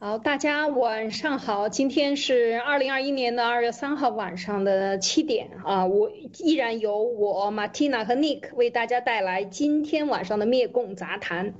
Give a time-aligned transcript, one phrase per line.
[0.00, 1.68] 好，大家晚上好。
[1.68, 11.52] 今天是二零二一年的二月三号晚上的七点啊，我依然由我马蒂娜和 Nick 为大家带来今天晚上的灭共杂谈。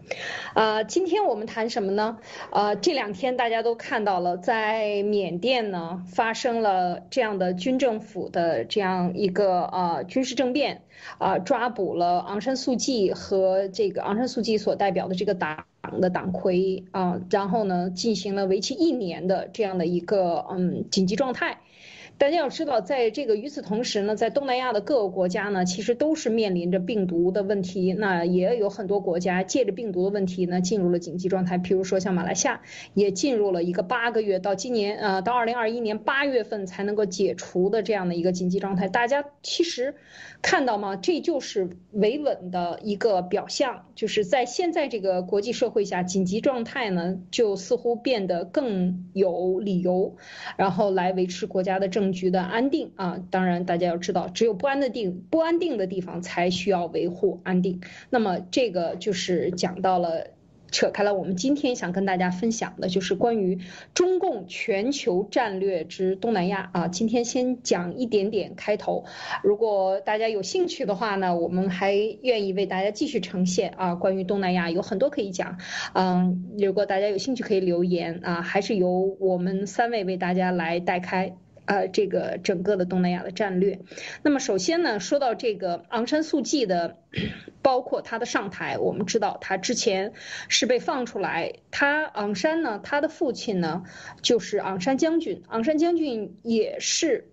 [0.55, 2.19] 啊，今天我们谈什么呢？
[2.53, 10.83] 呃，这两天大家都看到了，在缅甸呢发生了这样的军政府的这样一个呃军事政变，
[11.19, 15.65] 啊，抓捕了昂山素季和这个昂山素季所代表的这个党。
[15.89, 21.59] 党的党魁啊，然后呢，进行了为期一年的这样的一个嗯紧急状态。
[22.19, 27.93] 大家要知道，在这个与此同时呢，在东南亚的各个国家呢，其实都是面临着病毒的问题。
[27.93, 31.59] 那也有很多国家借着病毒的问题呢，进入了紧急状态。
[31.59, 32.61] 譬如说像马来西亚，
[32.93, 38.89] 也进入了一个八个月到今年呃到二零二一年八月份才能够解除的这样的一个紧急状态。
[38.89, 39.95] 大家其实。
[40.41, 40.95] 看到吗？
[40.95, 50.15] 这就是维稳的一个表象，就是在现在这个国际社会下，紧急状态呢，就似乎变得更有理由，
[50.57, 53.19] 然后来维持国家的政局的安定啊。
[53.31, 57.81] 当然，大家要知道，只有不安的定不安定的地方才需要维护安定。
[58.11, 60.29] 那么，这个就是讲到了。
[60.71, 63.59] 扯开了，我们今天想跟大家分享的就是关于
[63.95, 66.89] 中共全球战略之东南亚啊。
[66.89, 69.07] 今天先讲一点点开头，
[69.43, 73.95] 如果大家有兴趣的话呢，我们还愿意为大家继续呈现啊。
[73.95, 75.57] 关于东南亚有很多可以讲，
[75.95, 81.35] 嗯，如果大家有兴趣可以留言啊，还是由我们三位为大家来带开。
[81.69, 83.79] 呃，这个整个的东南亚的战略，
[84.23, 86.97] 那么首先呢，说到这个昂山素季的，
[87.61, 90.15] 包括他的上台，我们知道他之前
[90.49, 93.85] 是被放出来，他昂山呢，他的父亲呢
[94.23, 97.29] 就是昂山将军，昂山将军也是，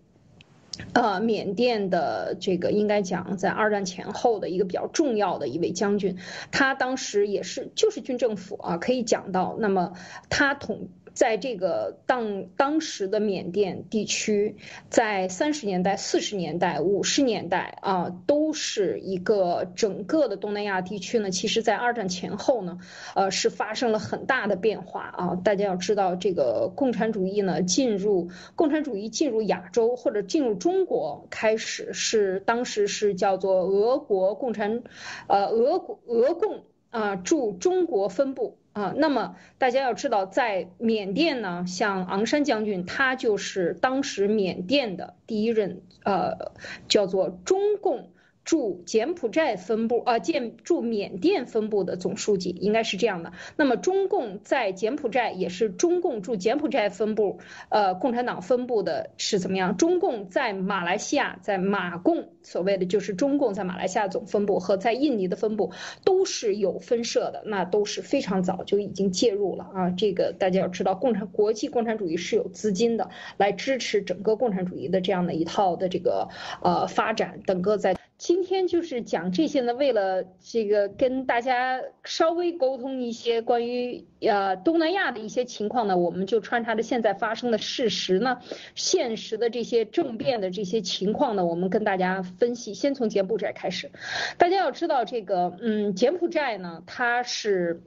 [0.91, 6.17] 呃，缅甸的这个应该讲在二战前后的一个比较重要的一位将军，
[6.52, 9.94] 他当时也是就是军政府啊，可以讲到，那么
[10.30, 10.89] 他统。
[11.16, 14.58] 在这个当当时的缅甸地区，
[14.90, 21.31] 在三十年代、四十年代、五十年代啊，都是一个整个的东南亚地区呢。
[21.31, 22.80] 其实，在二战前后呢，
[23.16, 25.36] 呃，是发生了很大的变化啊。
[25.36, 34.84] 大家要知道，这个共产主义呢，进入共产主义进入亚洲或者进入中国，开始是当时是叫做俄国共产，
[35.28, 38.58] 呃，俄国俄共啊驻中国分部。
[38.75, 46.52] 啊，那么大家要知道，在缅甸呢，像昂山将军，他就是当时缅甸的第一任，呃，
[46.90, 48.09] 叫做中共。
[48.45, 53.33] 驻柬埔寨分部啊，建驻缅甸分部的总书记应该是这样的。
[53.57, 57.39] 那么中共在柬埔寨也是中共驻柬埔寨分部，
[57.69, 59.75] 呃，共产党分部的是怎么样？
[59.78, 65.72] 中共在马来西亚，在马共所谓的就是中共在马来西亚总分部和在印尼的分部
[66.03, 69.89] 都是有分设的，那都是非常早就已经介入了啊。
[69.89, 76.29] 这个大家要知道，共产国际共产主义是有资金的，来支持整个共产主义的这样的一套的这个
[76.62, 77.95] 呃发展，整个在。
[78.18, 88.40] 今天就是讲这些呢，为了这个跟大家稍微沟通一些关于呃东南亚的一些情况呢，我们就穿插着现在发生的事实呢，
[88.74, 92.74] 现实的这些政变的这些情况呢，我们跟大家分析。
[92.74, 93.92] 先从柬埔寨开始，
[94.38, 97.81] 大家要知道这个，嗯，柬埔寨呢，它是。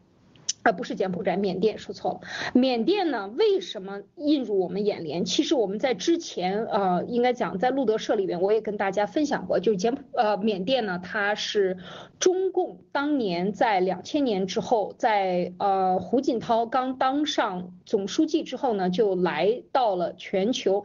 [0.68, 2.20] 而不是柬埔寨，缅甸说错了。
[2.52, 5.24] 缅甸呢，为什么映入我们眼帘？
[5.24, 11.78] 其实我们在之前，呃，应该讲在路德社里边，我也跟大家分享过，就是柬埔呃缅甸呢，它是
[12.20, 20.84] 中共当年在两千年之后，在呃胡锦涛刚当上总书记之后呢，就来到了全球。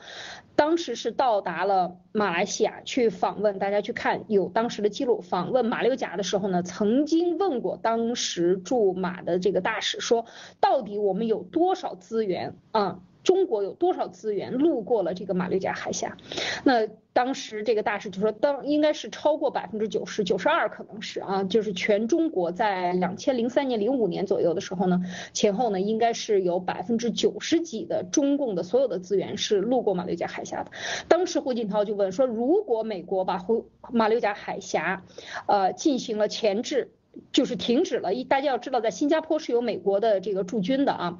[0.56, 5.22] 当时是到达了马来西亚去访问，大家去看有当时的记录。
[5.22, 10.26] 访问马六甲的时候呢，曾经问过当时驻马的这个大使说，
[10.60, 13.00] 到底我们有多少资源啊？
[13.24, 16.18] 中国有多少资源路过了这个马六甲海峡？
[16.64, 25.02] 那当时这个大使就说，当应该是超过百分之九十九十二，可能是啊，就是全中国在两千零三年、零五年左右的时候呢，
[25.32, 30.72] 前后呢应该是有百分之九十几的中共的所有的资源是路过马六甲海峡的。
[31.08, 35.04] 当时胡锦涛就问说，如果美国把胡马六甲海峡，
[35.46, 36.92] 呃进行了前置，
[37.32, 41.20] 就是停止了，一大家要知道，在新加坡是有美国的这个驻军的啊，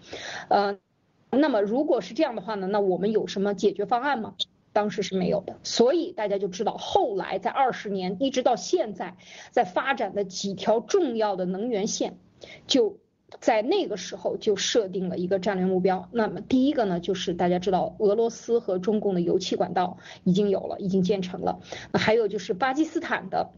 [0.50, 0.80] 呃。
[1.36, 4.36] 那么如果是这样的话呢，那我们有什么解决方案吗？
[4.72, 9.18] 当时是没有的，所以大家就知道，后来在二十年一直到现在，
[9.52, 12.18] 在发展的几条重要的能源线，
[12.66, 12.98] 就
[13.40, 16.10] 在那个时候就设定了一个战略目标。
[16.12, 21.60] 那么第一个呢，就是大家知道，俄罗斯和中共的油气管道已经有了，已经建成了。
[21.92, 23.52] 那还有就是巴基斯坦的。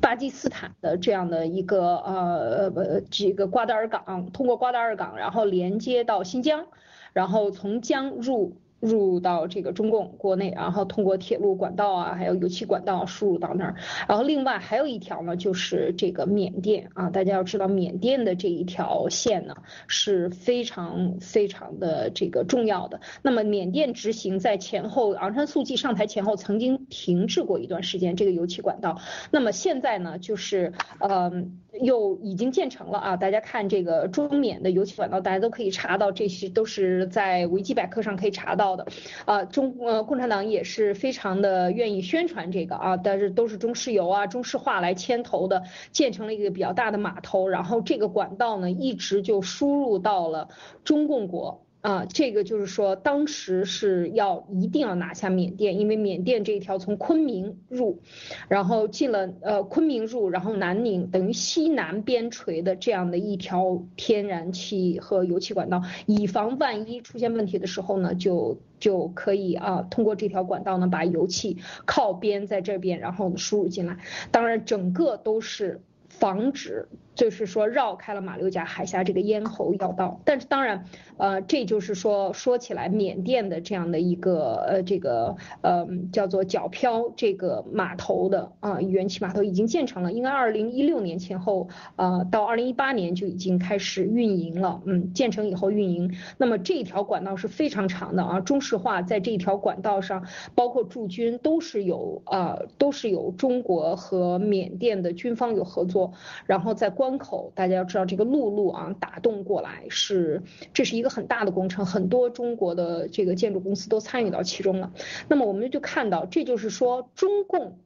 [0.00, 6.66] 巴基斯坦的这样的一个呃呃这个瓜达尔港，通过瓜达尔港，然后连接到新疆，
[7.12, 8.56] 然后从疆入。
[8.80, 13.74] 入到这个中共国内，然后通过铁路管道啊，还有油气管道输入到那儿。
[14.06, 19.54] 然后另外还有一条呢，就是这个缅甸啊，大家要知道缅甸的这一条线呢
[19.88, 23.00] 是非常非常的这个重要的。
[23.22, 29.00] 那么缅甸执行在前后，昂山素季上台前后曾经停滞过一段时间这个油气管道。
[29.32, 31.32] 那么现在呢，就是呃
[31.80, 33.16] 又已经建成了啊。
[33.16, 38.67] 大家看这个中缅的油气管道，大家都可以查到，这些都是在维基百科上可以查到。
[38.76, 38.86] 的
[39.24, 50.48] 啊，中呃共产党也是非常的愿意宣传这个啊，但是都是中石油啊、中石化来牵头的，建成了一个比较大的码头，然后这个管道呢一直就输入到了
[50.84, 51.64] 中共国。
[51.80, 58.00] 啊，这个就是说，当时是要一定要拿下缅甸，因为缅甸这一条从昆明入，
[58.48, 73.98] 然后进了呃昆明入，然后南宁等于西南边陲的这样的一条天然气和油气管道，以防万一出现问题的时候呢，就就可以啊通过这条管道呢把油气靠边在这边，然后输入进来。
[74.32, 76.88] 当然，整个都是防止。
[77.18, 80.84] 就是说绕开了马六甲海峡这个咽喉要道，但是当然，
[81.16, 96.14] 呃，这就是说说起来，缅甸的这样的一个呃这个呃叫做角漂这个码头的啊元气码头已经建成了，应该二零一六年前后呃到二零一八年就已经开始运营了，嗯，建成以后运营。
[96.36, 100.24] 那么这一条管道是非常长的啊，中石化在这条管道上，
[100.54, 106.12] 包括驻军都是有啊都是有中国和缅甸的军方有合作，
[106.46, 107.07] 然后在关。
[107.08, 110.42] 关口，大家要知道这个陆路啊，打动过来是
[110.74, 114.92] 这是一个很大的工程，很多中国的这个建筑公司都参与到其中了。
[115.26, 117.78] 那么我们就看到，这就是说中共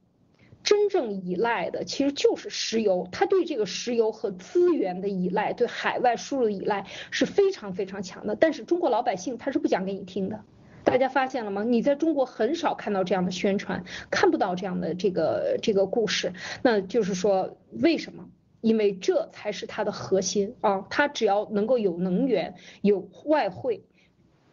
[0.61, 8.35] 真正依赖的其实就是石油，它对这个石油和资源的依赖，对海外输入的依赖是非常非常强的。
[8.35, 10.41] 但是中国老百姓他是不讲给你听的，
[10.83, 11.63] 大家发现了吗？
[11.63, 16.33] 你在中国很少看到这样的宣传，看不到这样的这个这个故事。
[16.61, 18.27] 那就是说为什么？
[18.63, 20.87] 因为这才是它的核心啊！
[20.89, 23.83] 它只要能够有能源、有外汇，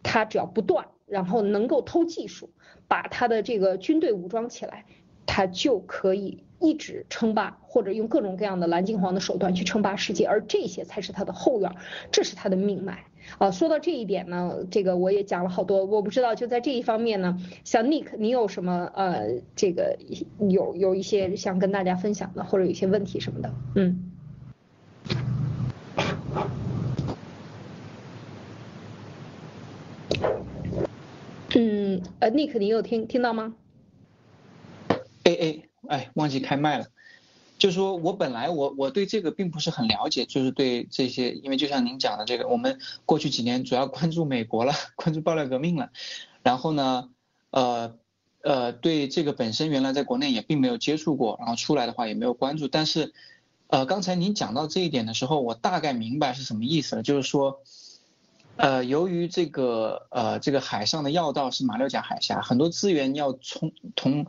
[0.03, 2.49] 它只要不断，然后能够偷技术，
[2.89, 4.83] 把它的这个军队武装起来，
[5.25, 10.25] 它就可以一直称霸，或者用各种各样的蓝金黄的手段去称霸世界。
[10.25, 11.73] 而这些才是它的后院，
[12.11, 13.05] 这是它的命脉
[13.37, 13.51] 啊！
[13.51, 19.97] 说到这一点呢，这个我也讲了好多，我不知道就在这一方面呢，像 Nick，你有什么呃，这个
[20.49, 24.11] 有有一些想跟大家分享的，或者有一些问题什么的，嗯。
[31.53, 33.55] 嗯，呃，Nick，你有听听到吗？
[35.23, 36.85] 哎哎哎，忘记开麦了。
[37.61, 45.91] 就是说我本来我我对这个并不是很了解，就是对这些，因为就像您讲的这个，我们过去几年主要关注美国了， 关注爆料革命了。
[46.41, 47.11] 然后呢，
[47.51, 47.93] 呃
[48.41, 52.67] 呃，对这个本身原来在国内也并没有接触过，然后出来的话也没有关注。
[52.67, 53.13] 但是，
[53.67, 57.61] 呃，刚才您讲到这一点的时候，我大概明白是什么意思了，就是说。
[58.57, 64.27] 呃，由于这个呃，这个海上的要道是马六甲海峡，很多资源要从从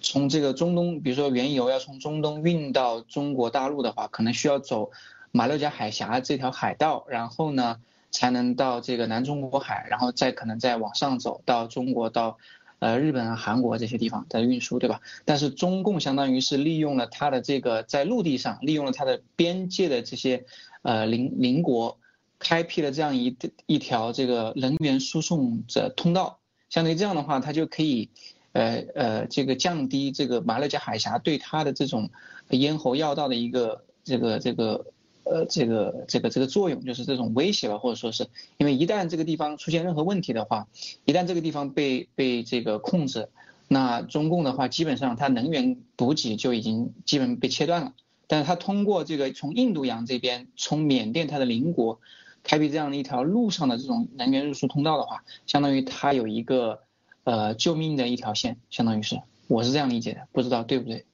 [0.00, 4.90] 从这个中东，比如说原油要从中东运到中国大陆的话，可能需要走
[5.32, 7.80] 马六甲海峡这条海道，然后呢
[8.10, 12.38] 才能到这个南中国海，然后再可能再往上走到中国到
[12.78, 15.00] 呃日本啊、韩国这些地方的运输，对吧？
[15.24, 20.44] 但是中共相当于是利用了它的这个在陆地上利用了它的边界的这些
[20.82, 21.98] 呃邻邻国。
[22.40, 26.38] 开辟了这样一一条这个能源输送的通道，
[26.70, 28.10] 相当于这样的话，它就可以，
[28.58, 32.10] 呃呃，这个降低这个马六甲海峡对它的这种
[32.50, 34.86] 咽喉要道的一个这个这个
[35.22, 40.66] 呃这个这个这个作用，就是这种威胁吧，或者说是因为一旦这个地方出现任何问题的话，
[41.04, 43.28] 一旦这个地方被被这个控制，
[43.68, 47.92] 那中共的话基本上它能源补给就已经基本被切断了。
[48.26, 52.00] 但是它通过这个从印度洋这边，从缅甸它的邻国。
[52.44, 56.80] 开辟这样的一条路上的这种能源运输通道的话，相当于它有一个
[57.28, 61.04] 呃救命的一条线，相当于是，我是这样理解的，不知道对不对？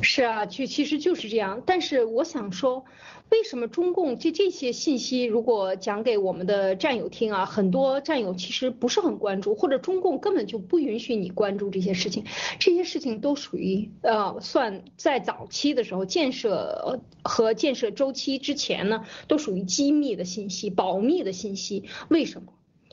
[0.00, 1.60] 是啊，其其实就是这样。
[1.66, 2.84] 但是我想说，
[3.30, 12.24] 为什么中共这这些信息如果讲给我们的战友听啊，很多战友其实不是很关注，或者中共根本就不允许你关注这些事情。
[12.60, 21.82] 这些事情都属于呃，算在早期的时候建设和建设周期之前呢，都属于机密的信息、保密的信息。
[22.08, 22.52] 为什么？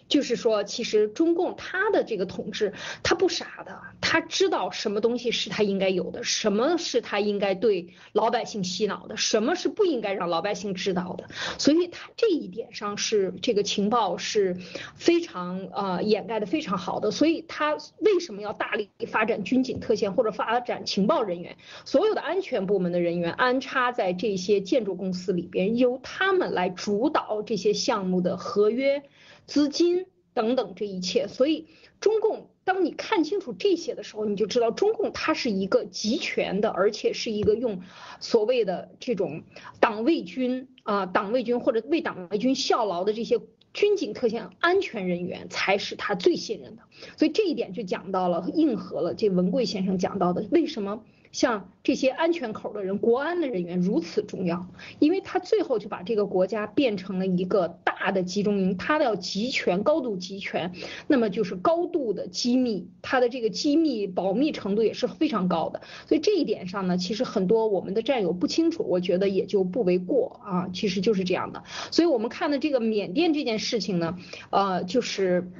[0.10, 2.74] 就是说，其实中共他的这个统治，
[3.04, 11.30] 他不傻的，他知道什么东西是他应该有的，什么是他应该对老百姓洗脑的，什么是不应该让老百姓知道的。
[11.60, 14.58] 所以他这一点上是这个情报是
[14.96, 17.12] 非常呃掩盖的非常好的。
[17.12, 21.56] 所以他为什么要大力发展军警特线或者发展情报人员？
[21.86, 29.04] 所有的安全部门的人员安插在这些建筑公司里边，由他们来主导这些项目的合约。
[29.50, 31.68] 资金等等这一切，所以
[32.00, 37.82] 中共，当你看清楚这些的时候，你就知道中共它是一个集权的，而且是一个用
[38.20, 39.42] 所谓的这种
[39.80, 43.42] 党卫军啊，党卫军或者为党卫军效劳的这些
[43.74, 46.84] 军警特线安全人员才是他最信任的。
[47.18, 51.04] 所以这一点就讲到了，应和了这文贵先生讲到的为什么。
[51.32, 54.68] 像这些安全口的人、国安的人员如此重要，
[55.00, 60.74] 因为他最后就把这个国家变成了一个大的集中营，他要集权、高度集权，
[61.08, 65.82] 那么就是高度的机密，他的这个机密保密程度也是非常高的。
[66.08, 71.64] 所以这一点上呢，其实很多我们的战友不清楚，我觉得也就不为过啊，其实就是这样的。
[71.92, 74.18] 所以我们看的这个缅甸这件事情呢，
[74.50, 75.52] 呃，就是。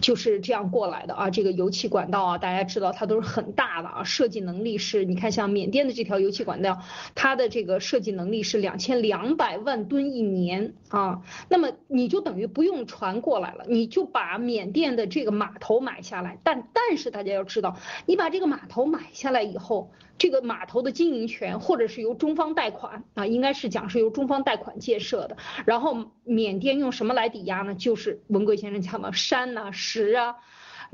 [0.00, 6.82] 就是这样过来的啊，这个油气管道啊，大家知道它都是很大的啊，设计能力是，你看像缅甸的这条油气管道，
[7.14, 19.90] 它的这个设计能力是两千两百万吨一年啊，那么你就等于不用船过来了，你就把缅甸的这个码头买下来，但但是大家要知道，你把这个码头买下来以后。
[20.20, 25.38] 这个码头的经营权，或者是由中方贷款啊，应该是讲是由中方贷款建设的。
[25.64, 27.74] 然后缅甸用什么来抵押呢？
[27.74, 30.36] 就是文贵先生讲的山呐、石啊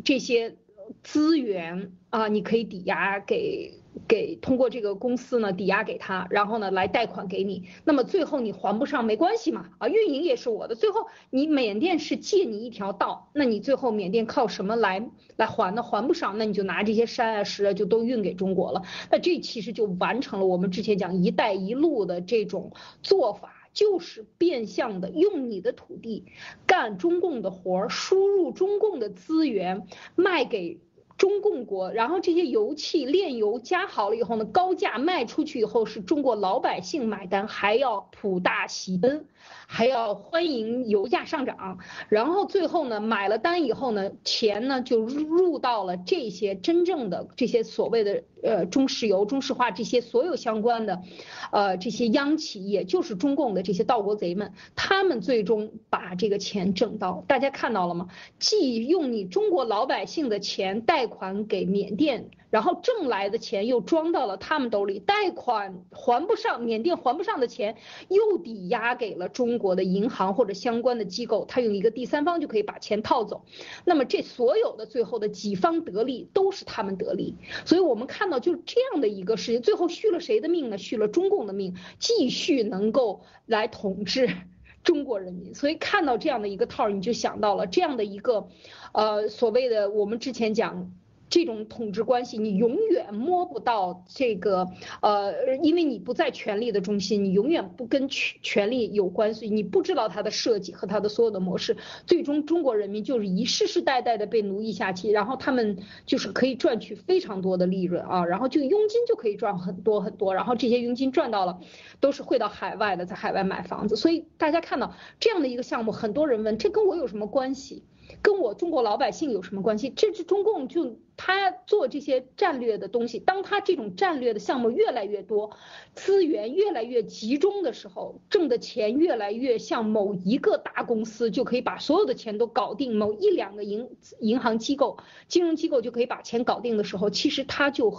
[0.05, 0.57] 这些
[1.03, 3.81] 资源啊，你可以抵押给。
[4.07, 15.83] 给通过这个公司呢抵押给他，然后呢来贷款给你，那么最后你还不上没关系嘛，啊运营也是我的，最后你缅甸是借你一条道，那你最后缅甸靠什么来来还呢？
[15.83, 26.25] 还不上，那你就拿这些山啊石啊就都运给中国了，那这其实就完成了我们之前讲一带一路的这种做法，就是变相的用你的土地
[26.67, 30.81] 干中共的活儿，输入中共的资源卖给。
[31.19, 39.25] 中共国，然后这些油气炼油加好了以后呢，高价卖出去以后是中国老百姓买单，还要普大喜奔。
[39.67, 51.03] 还要欢迎油价上涨，然后最后呢，买了单以后呢，钱呢就入到了这些真正的这些所谓的呃中石油、中石化这些所有相关的，
[51.51, 57.25] 呃这些央企，也就是中共的这些盗国贼们，他们最终把这个钱挣到。
[57.27, 58.09] 大家看到了吗？
[58.39, 62.31] 既用你中国老百姓的钱贷款给缅甸。
[62.57, 67.77] 然后挣来的钱又装到了他们兜里，贷款还不上，缅甸还不上的钱
[68.09, 73.45] 又抵押给了中国的银行或者相关的机构，他用一个第三方就可以把钱套走。
[73.85, 77.35] 那么这所有的最后的几方得利都是他们得利，
[77.67, 80.79] 所以我们看到就这样的一个事情，最后续了谁的命呢？
[80.79, 84.31] 续了中共的命，继续能够来统治
[84.83, 85.55] 中国人民。
[85.55, 88.49] 所以看到这样的一个套，你就想到了这样的一个，
[88.95, 90.91] 呃，所谓的我们之前讲。
[91.29, 94.69] 这种统治关系，你永远摸不到这个，
[95.03, 111.59] 呃，因为你不在权力的中心，你永远不跟权权力有关系，你不知道它的设计和它的所有的模式，最终中国人民就是一世世代代的被奴役下去，然后他们就是可以赚取非常多的利润啊，然后就佣金就可以赚很多很多，然后这些佣金赚到了，
[111.99, 117.83] 都是汇到海外的，在海外买房子，所以大家看到这样的一个项目，很多人问这跟我有什么关系？
[118.23, 119.91] 跟我中国老百姓有什么关系？
[119.91, 120.97] 这是中共就。
[121.17, 125.57] 他做这些战略的东西，当他这种战略的项目越来越多，
[125.95, 133.89] 资源越来越集中的时候，挣的钱越来越像某一个大公司就可以把所有的钱都搞定，某一两个银
[134.21, 137.95] 银行机构、金融机构就可以把钱搞定的时候，其实他就，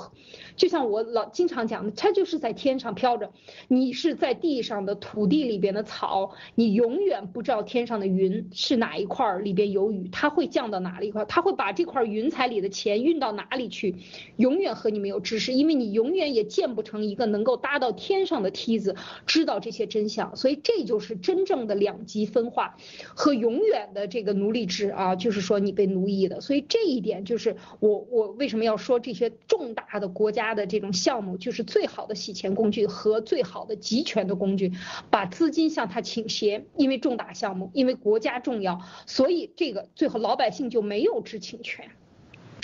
[0.55, 3.31] 就像我老经常讲的，他就是在天上飘着，
[3.67, 13.06] 你是在地上的土地里边的草，你永远不知道天上的云是哪一块里边有雨，它会降到哪里一块，他会把这块云彩里的钱。
[13.07, 13.95] 运到哪里去，
[14.35, 18.95] 永远和你没有知识，因为你永远也建不成一个能够搭到天上的梯子，
[19.25, 20.35] 知道这些真相。
[20.35, 22.75] 所以这就是真正的两极分化
[23.15, 26.41] 和永远的这个奴隶制啊，就是说你被奴役的。
[26.41, 34.73] 所以这一点就是我我为什么要说这些重大的国家的这种项目就是最好的洗钱工具和最好的集权的工具，
[35.09, 41.89] 把资金向他倾斜，因为重大项目，因为国家重要，所以这个最后老百姓就没有知情权。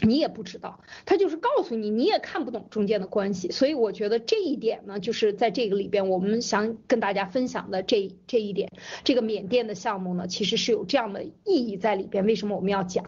[0.02, 8.72] 你也不知道，他就是告诉你，你也看不懂中间的关系，所以我觉得这一点呢，就是在这个里边，我们想跟大家分享的这这一点，
[9.04, 12.26] 这个缅甸的项目呢，其实是有这样的意义在里边。
[12.26, 13.06] 为什么我们要讲？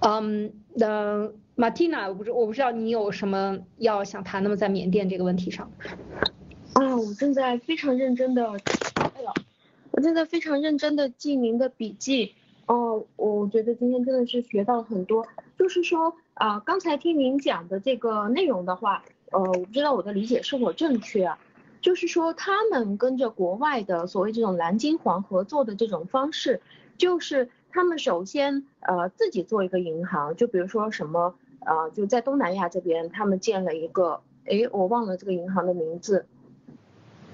[0.00, 4.56] 嗯，那马蒂娜，我不知我不知道你有什么要想谈的吗？
[4.56, 5.70] 在缅甸这个问题上？
[6.74, 9.32] 啊，我正在非常认真的，哎呦，
[9.90, 12.34] 我正在非常认真的记您的笔记。
[12.66, 15.26] 哦，我觉得今天真的是学到了很多。
[15.58, 21.38] 就是说啊，刚才听您讲的这个内容的话，呃，我不知道我的理解是否正确啊。
[21.80, 26.62] 就是说他们跟着国外的所谓这种蓝金黄合作的这种方式，
[26.96, 36.24] 就是他们首先呃自己做一个银行，就比如说什么呃就在东南亚这边，他们建了一个，哎，我忘了这个银行的名字。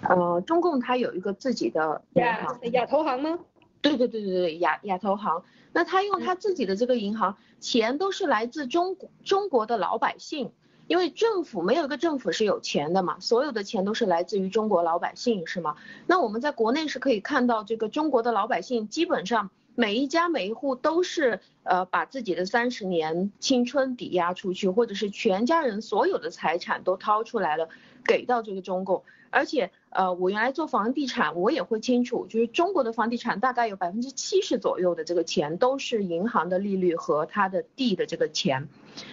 [0.02, 2.40] 呃，中共它有一个自己的亚
[2.72, 3.38] 亚投行吗？
[3.82, 5.42] 对对对对对，亚亚投行。
[5.72, 10.52] 那他用他自己的这个银行，钱都是来自中国中国的老百姓，
[10.88, 15.76] 因为政府没有一个政府是有钱的嘛，所有的钱都是来自于中国老百姓，是吗？
[16.06, 27.68] 那我们在国内是可以看到，这个中国的老百姓基本上每一家每一户都是呃把自己的三十年青春抵押出去，或者是全家人所有的财产都掏出来了，
[28.04, 29.04] 给到这个中共。
[29.30, 38.68] 而且，呃，我原来做房地产，我也会清楚，就是中国的房地产大概有百分之七十左右的这个钱都是银行的利率和它的地的这个钱，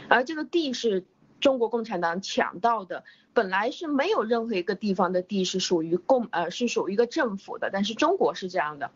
[0.08, 1.04] 而这个地是
[1.40, 3.04] 中国共产党抢到的，
[3.34, 8.92] 本来是没有任何一个地方的地是属于共，呃，是属于一个政府的，但是中国是这样的，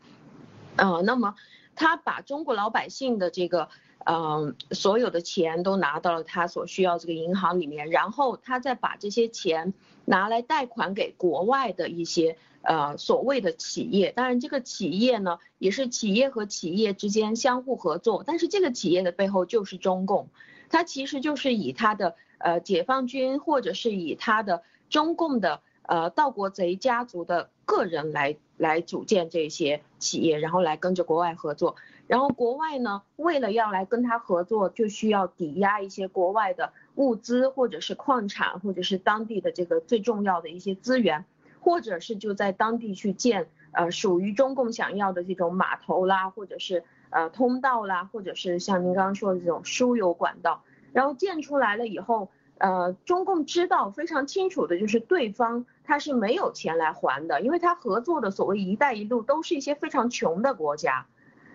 [0.76, 1.34] 呃，那么
[1.76, 3.70] 他把中国老百姓的这个。
[4.06, 9.74] 嗯，所有的钱都拿到了他所需要这个银行里面，然后他再把这些钱
[10.06, 14.12] 拿来贷款给国外的一些呃所谓的企业。
[14.12, 20.30] 当然，这个企业呢也是企业和企业之间相互合作，但是这个企业的背后就是中共，
[20.70, 31.76] 它其实就是以他的呃解放军或者是以他的中共的呃盗国贼家族的个人来来组建这些企业，然后来跟着国外合作。
[32.12, 41.24] 然后国外呢，为了要来跟他合作，就需要抵押一些国外的物资，或者是矿产，或者是当地的这个最重要的一些资源，
[41.62, 50.64] 或者是就在当地去建呃属于中共想要的这种码头啦，或者是呃通道啦，或者是像您刚刚说的这种输油管道。
[50.92, 61.06] 然后建出来了以后，呃中共知道非常清楚的就是对方他是没有钱来还的，因为他合作的所谓一带一路都是一些非常穷的国家。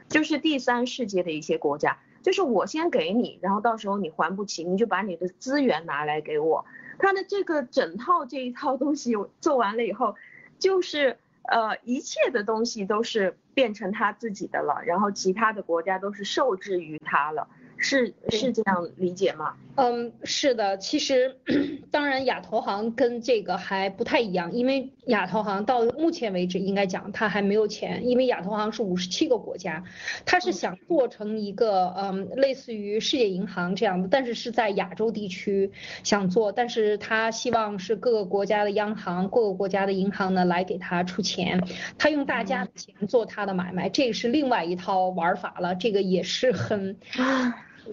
[0.08, 6.64] 就是第三世界的一些国家，就是我先给你，然后到时候你还不起，你就把你的资源拿来给我。
[6.98, 10.14] 他的这个整套这一套东西做完了以后，
[10.58, 17.48] 就是呃一切的东西都是变成他自己的了，然后其他的国家都是受制于他了。
[17.78, 19.54] 是是这样理解吗？
[19.76, 20.76] 嗯，是的。
[20.78, 21.36] 其实，
[21.90, 29.84] 当然亚投行跟这个还不太一样，因为亚投行到目前为止应该讲它还没有钱，因为亚投行是五十七个国家，
[30.24, 35.70] 它是想做成一个嗯类似于世界银行这样的，但是是在亚洲地区
[36.02, 41.62] 想做，但是他希望是各个国家的央行、各个国家的银行呢来给他出钱，
[41.98, 46.96] 他用大家的钱做他的买卖，这个是另外一套玩法了，这个也是很。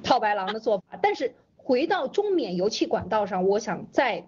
[0.02, 4.26] 套白狼的做法，但是回到中缅油气管道上，我想再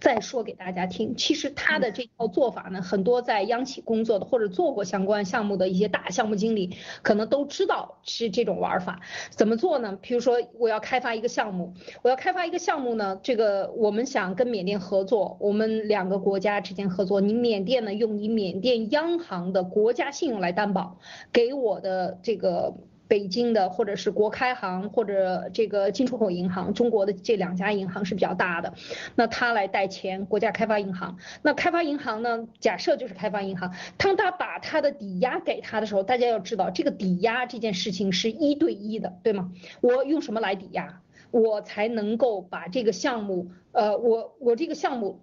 [0.00, 1.16] 再说给大家听。
[1.16, 9.00] 其实他的这套做法呢，很多在央企工作的或者做过相关项目的一些大项目经理，可能都知道是这种玩法。
[9.30, 9.98] 怎么做呢？
[10.00, 20.98] 比如说我要开发一个项目，我要开发一个项目呢，这个我们想跟缅甸合作，我们两个国家之间合作，你缅甸呢用你缅甸央行的国家信用来担保，
[21.32, 22.74] 给我的这个。
[23.08, 28.74] 北京的或者是国开行或者这个进出口银行，中国的这两家银行是比较大的，
[29.16, 39.50] 那他来贷钱，国家开发银行，那开发银行呢，假设就是开发银行，当他把他的抵押给他的时候，大家要知道这个抵押这件事情是一对一的，对吗？
[39.80, 45.22] 我用什么来抵押，我才能够把这个项目，呃，我我这个项目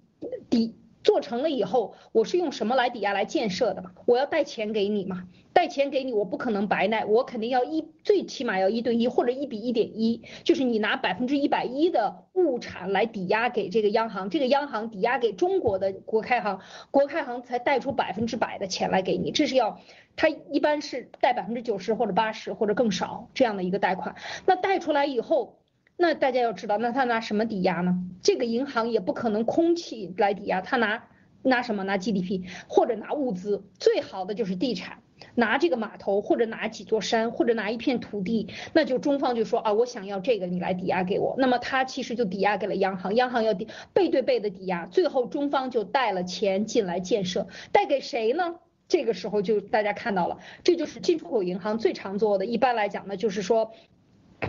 [0.49, 3.91] 抵做成了以后，我是用什么来抵押来建设的嘛？
[4.07, 5.27] 我要贷钱给你嘛？
[5.53, 19.79] 贷钱给你，我不可能白贷，我肯定要一最起码要一对一或者一比一点一，就是你拿百分之一百一的物产来抵押给这个央行，这个央行抵押给中国的国开行，国开行才贷出百分之百的钱来给你，这是要，
[20.15, 24.15] 它一般是贷百分之九十或者八十或者更少这样的一个贷款，
[24.47, 25.59] 那贷出来以后，
[25.97, 27.97] 那大家要知道，那他拿什么抵押呢？
[28.21, 31.03] 这个银行也不可能空气来抵押，他拿
[31.41, 31.83] 拿什么？
[31.83, 34.99] 拿 GDP 或者拿物资，最好的就是地产。
[35.33, 41.35] 拿这个码头或者拿几座山或者拿一片土地，那就中方就说啊，我想要这个，你来抵押给我。
[41.37, 48.55] 那么他其实就抵押给了央行，央行要抵背对背的抵押，最后中方就贷了钱进来建设，贷给谁呢？
[48.89, 52.45] 这个时候就大家看到了，这就是进出口银行最常做的。
[52.45, 53.71] 一般来讲呢，就是说。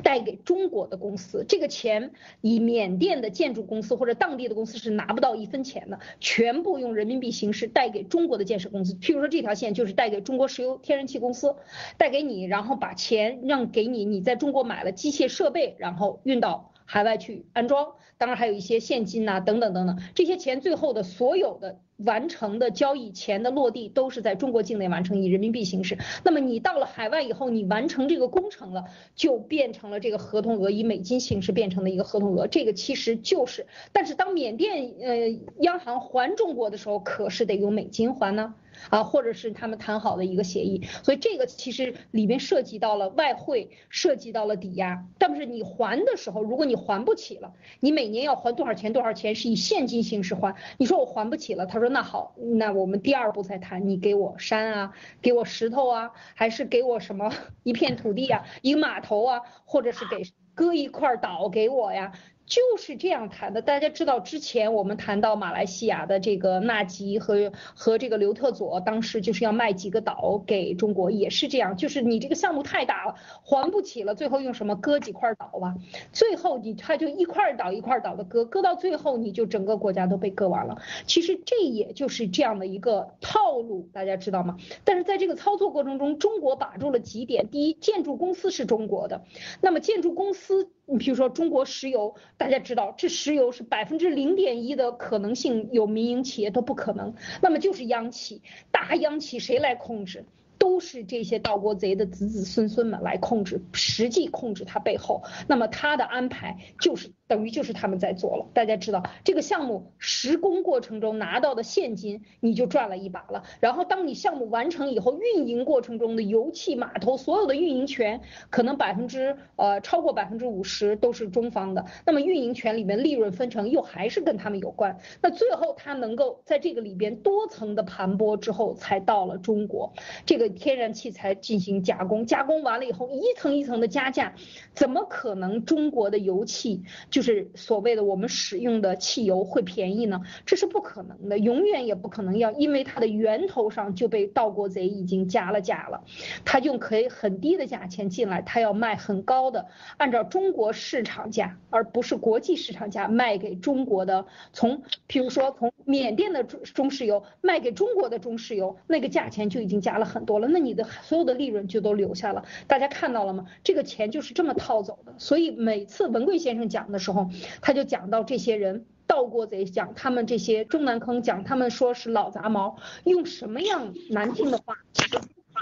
[0.02, 8.94] 贷给中国的公司，这个钱以缅甸的建筑公司或者当地的公司是拿不到一分钱的，全部用人民币形式贷给中国的建设公司。
[8.94, 11.56] 譬如说这条线就是贷给中国石油天然气公司，
[11.96, 17.92] 贷给你，然后把钱让给你，你在中国买了机械设备，然后运到海外去安装。
[18.18, 21.80] 当然还有一些现金呐，等等等等，这些钱最后的所有的。
[22.04, 25.96] 完成的交易钱的落地都是在中国境内完成，以人民币形式。
[26.24, 32.46] 那么你到了海外以后，你完成这个工程了，就变成了这个合同额以美金形式变成的一个合同额。
[32.48, 38.54] 这个其实就是，但是当缅甸呃央行还中国的时候，可是得用美金还呢。
[38.90, 45.04] 啊或者是他们谈好的一个协议，所以这个其实里面涉及到了外汇，涉及到了抵押。
[45.18, 48.92] 但是你还的时候，如果你还不起了，你每年要还多少钱？
[48.92, 50.54] 多少钱是以现金形式还？
[50.78, 57.32] 你说我还不起了，他说那好，那我们第二步再谈，你给我山啊，给我石头啊，还是给我什么
[57.64, 60.22] 一片土地啊，一个码头啊，或者是给
[60.54, 62.12] 割一块岛给我呀？
[62.46, 75.74] 就是这样谈的，大家知道之前我们谈到马来西亚的这个纳吉和和这个刘特佐，当时就是要卖几个岛给中国，也是这样，就是你这个项目太大了，还不起了，最后用什么割几块岛吧，
[76.12, 80.78] 最后你他就一块岛一块岛的割，割到最后你就整个国家都被割完了。
[81.04, 84.56] 其实这也就是这样的一个套路，大家知道吗？
[84.84, 89.24] 但是在这个操作过程中，中国把住了几点，第一，建筑公司是中国的，
[89.60, 90.70] 那么建筑公司。
[90.88, 100.24] 你比如说中国石油，大家知道这石油是百分之零点一的可能性有民营企业都不可能，那么就是央企，大央企谁来控制？
[100.58, 108.46] 都是这些盗国贼的子子孙孙们来控制，实际控制他背后，那么他的安排就是等于就是他们在做了。
[108.54, 113.44] 大家知道这个项目施工过程中拿到的现金，你就赚了一把了。
[113.60, 121.84] 然后当你项目完成以后，运营过程中的油气码头所有的运营权，可能百分之呃超过百分之五十都是中方的。
[122.04, 124.98] 那么运营权里面利润分成又还是跟他们有关。
[125.20, 129.92] 那最后他能够在这个里边多层的盘剥之后，才到了中国
[130.24, 130.45] 这个。
[130.48, 134.34] 天然气才进行加工，加工完了以后一层一层的加价，
[134.74, 140.20] 怎么可能中国的油气就是所谓的我们使用的汽油会便宜呢？
[140.44, 146.04] 这是不可能的，永远也不可能要，因为它的源头上就被盗国贼已经加了价了，
[146.44, 160.35] 他就可以很低的价钱进来，他要卖很高的，按照中国市场价，而不是国际市场价卖给中国的，从譬如说从缅甸的中中石油卖给中国的中石油，那个价钱就已经加了很多。
[160.38, 163.46] 了，那你的所有的利润就都留下了，大家看到了吗？
[163.64, 165.14] 这个钱就是这么套走的。
[165.18, 174.74] 所以每次文贵先生讲的时候，他就讲到这些人盗国贼，讲他们这些中南坑，讲他们说是老杂毛，用什么样难听的话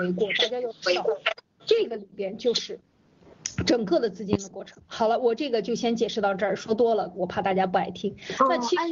[0.01, 0.29] 为过？
[0.39, 1.07] 大家要知道，
[1.65, 2.81] 这个里边就是
[3.67, 4.83] 整个的资金的过程。
[4.87, 8.17] 好了，我这个就先解释到这儿，说多了我怕大家不爱听。
[8.49, 8.83] 那其实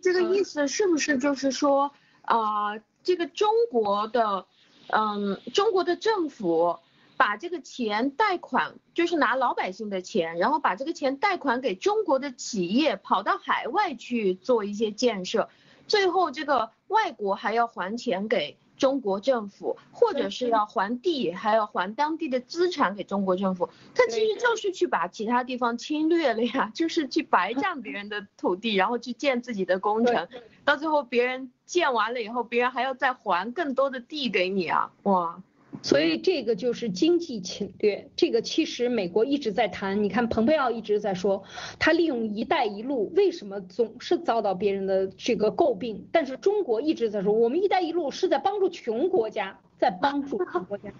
[0.00, 4.46] 这个意思是不是就是说啊，这个中国的？
[4.88, 6.78] 嗯，中国的政府
[7.16, 15.48] 把这个钱贷款，就是拿老百姓的钱，然后把这个钱贷款给中国的企业，跑到海外去做一些建设，
[15.88, 30.28] 最后这个外国还要还钱给中国政府，或者是要还地，还要还当地的资产给中国政府，他其实就是去把其他地方侵略了呀， 就是去白 占别人的土地，然后去建自己的工程，
[30.64, 31.50] 到最后别人。
[31.66, 34.92] 建完了以后，别人还要再还更多的地给你啊！
[35.04, 35.42] 哇，
[35.84, 38.08] 所以这个就是经济侵略。
[38.16, 41.42] 这个其实美国一直在谈，你看蓬佩奥一直在说，
[41.78, 46.06] 他利用“一带一路”为什么总是遭到别人的这个诟病？
[46.10, 49.60] 但是中国一直在说，我们“一带一路”是在帮助穷国家。
[49.84, 50.90] 在帮助国家，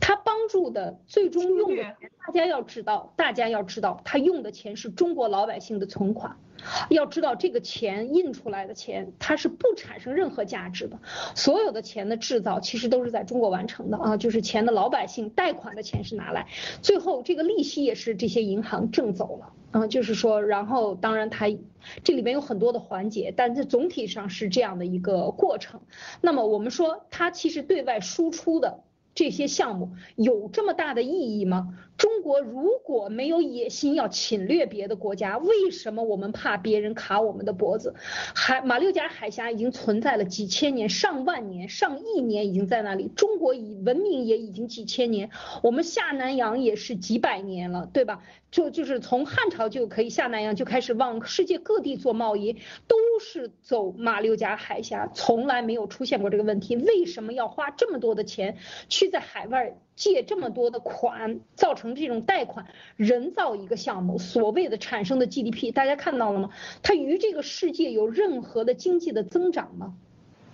[0.00, 6.36] 他帮助的最终用的钱，大家要知道，大家要知道，他用的钱是中国老百姓的存款，
[6.88, 10.98] 要知道这个钱印出来的钱，它是不产生任何价值的，
[11.36, 16.48] 所有的钱的制造其实都是在中国完成的啊，就是钱的老百姓贷款的钱是拿来，
[16.80, 19.52] 最后这个利息也是这些银行挣走了。
[19.74, 21.46] 嗯，就是说，然后当然它
[22.04, 25.80] 这里面有很多的环节，但这总体上是这样的一个过程。
[26.20, 28.82] 那么我们说，它其实对外输出的
[29.14, 31.78] 这些项目有这么大的意义吗？
[32.02, 37.94] 中国如果没有野心要侵略别的国家，为什么我们怕别人卡我们的脖子？
[38.34, 43.06] 海马六甲海峡已经存在了几千年、上万年、上亿年，已经在那里。
[43.14, 45.30] 中国以文明也已经几千年，
[45.62, 48.20] 我们下南洋也是几百年了，对吧？
[48.50, 52.54] 就就是从汉朝就可以下南洋，就开始往世界各地做贸易，
[52.88, 56.74] 都是走马六甲海峡，从来没有出现过这个问题。
[56.74, 58.56] 为什么要花这么多的钱
[58.88, 66.50] 去在海外借这么多的款，造成这种贷款，人造一个项目，所谓的产生的 GDP，大家看到了吗？
[66.82, 69.94] 它与这个世界有任何的经济的增长吗？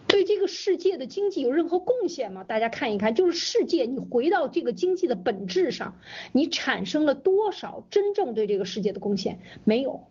[0.07, 2.45] 对这个世界的经济有任何贡献吗？
[2.45, 5.97] 大家看一看，就是世界，你回到这个经济的本质上，
[6.33, 9.39] 你产生了多少真正对这个世界的贡献？
[9.65, 10.09] 没有，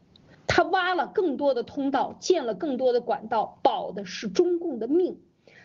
[0.48, 5.20] 他挖了更多的通道，建了更多的管道，保的是中共的命。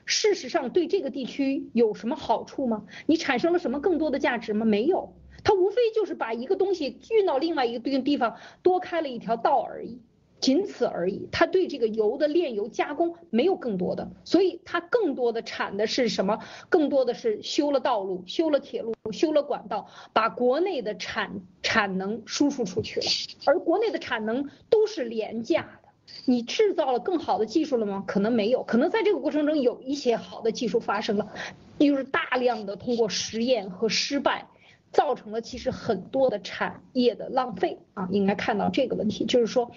[0.04, 2.84] 事实上，对这个地区有什么好处吗？
[3.06, 4.64] 你产生了什么更多的价值吗？
[4.64, 10.00] 没有，他无非就是把一个东西运到另外一个地方，多开了一条道而已。
[10.40, 16.40] 仅此而已，他对这个油的炼油加工没有更多的，所以他更多的产的是什么？
[16.68, 23.06] 更多的是修了道路、修了铁路、修了管道，把国内的产产能输出出去了。
[23.46, 25.78] 而国内的产能都是廉价，
[26.24, 28.04] 你制造了更好的技术了吗？
[28.06, 31.32] 可能没有，可能在这个过程中有一些好的技术发生了，
[31.78, 34.48] 就是大量的通过实验和失败。
[34.92, 39.70] 造成了其实很多的产业的浪费啊，应该看到这个问题，就是说，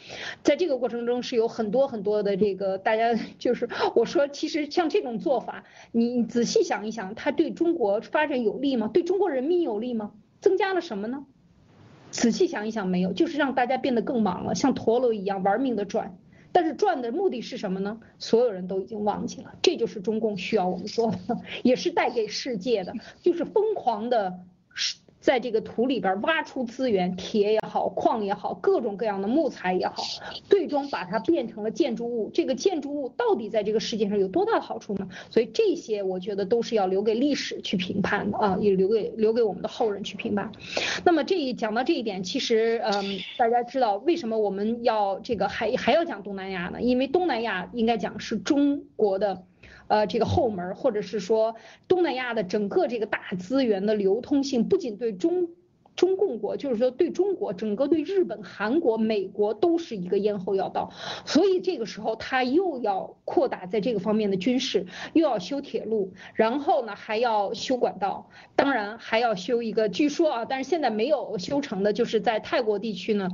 [0.44, 8.90] 在这个过程中是有很多很多的这个大家就是我说，其实像这种做法，你仔细想一想，它对中国发展有利吗？
[8.94, 10.12] 对中国人民有利吗？
[10.42, 11.26] 增加了什么呢？
[12.16, 16.18] 仔细想一想，没有，就是让大家变得更忙了，像陀螺一样玩命的转。
[16.52, 18.00] 但是转的目的是什么呢？
[18.18, 24.40] 所有人都已经忘记了，这就是中共需要我们做的，也是带给世界的，就是疯狂的。
[25.26, 30.04] 在这个土里边挖出资源，铁也好，矿也好，各种各样的木材也好，
[30.48, 32.30] 最终把它变成了建筑物。
[32.32, 35.10] 这个建筑物到底在这个世界上有多大的好处呢？
[35.32, 40.52] 所以这些我觉得都是要留给历史去评判的啊，也留给留给我们的后人去评判。
[41.04, 46.80] 那么这一讲到这一点，其实嗯，大家知道为什么我们要这个还还要讲东南亚呢？
[46.84, 49.42] 因为东南亚应该讲是中国的。
[49.88, 51.56] 呃，这个后门，或者是说
[51.88, 55.50] 东南亚的整个这个大资源的流通性，不仅对中
[55.96, 60.92] 中共国，就是说对中国整个对日本、韩国、美国都是一个咽喉要道。
[61.26, 73.30] 所以这个时候他又要扩大在这个方面的军事，又要修铁路，然后呢还要修管道，当然还要修一个，据说啊，但是现在没有修成的，就是在泰国地区呢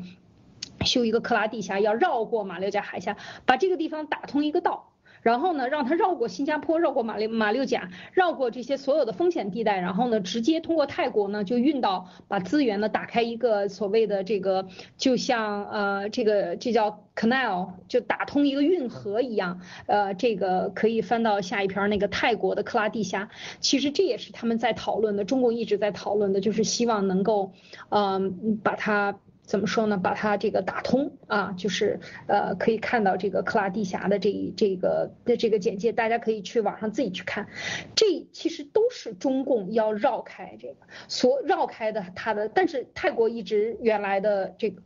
[0.85, 4.90] 修一个克拉地峡，要绕过马六甲海峡，把这个地方打通一个道。
[5.21, 23.29] 然后呢，让他绕过新加坡，绕过马六马六甲，绕过这些所有的风险地带，然后呢，直接通过泰国呢，就运到把资源呢打开一个所谓的这个，就像呃这个这叫 canal，就打通一个运河一样，呃这个可以翻到下一篇那个泰国的克拉地峡，
[23.59, 27.51] 其实这也是他们在讨论的，中国一直在讨论的，就是希望能够
[27.89, 29.19] 嗯把它。
[29.43, 29.97] 怎么说呢？
[29.97, 37.47] 把它这个打通啊，就是呃，可以看到这个克拉地峡的这一这个的这个简介，大家可以去网上自己去看。
[37.95, 40.75] 这其实都是中共要绕开这个
[41.07, 44.81] 所绕开的它的，但是泰国一直原来的这个。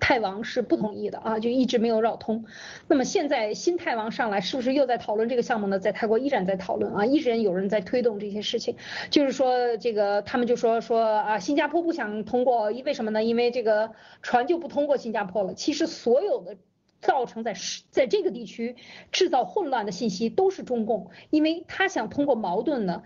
[0.00, 2.44] 泰王是不同意的啊，就一直没有绕通。
[2.86, 5.78] 那么现在新泰王上来，是不是又在讨论这个项目呢？
[5.78, 8.76] 在泰国依然在讨论啊，依然有人在推动这些事情。
[9.10, 13.24] 就是说这个他们就说说啊，新加坡不想通过，因为什么呢？
[13.24, 15.54] 因为这个船就不通过新加坡了。
[15.54, 16.56] 其实所有的
[17.00, 17.54] 造成在
[17.90, 18.76] 在这个地区
[19.10, 23.02] 制造混乱的信息都是中共，因为他想通过矛盾呢，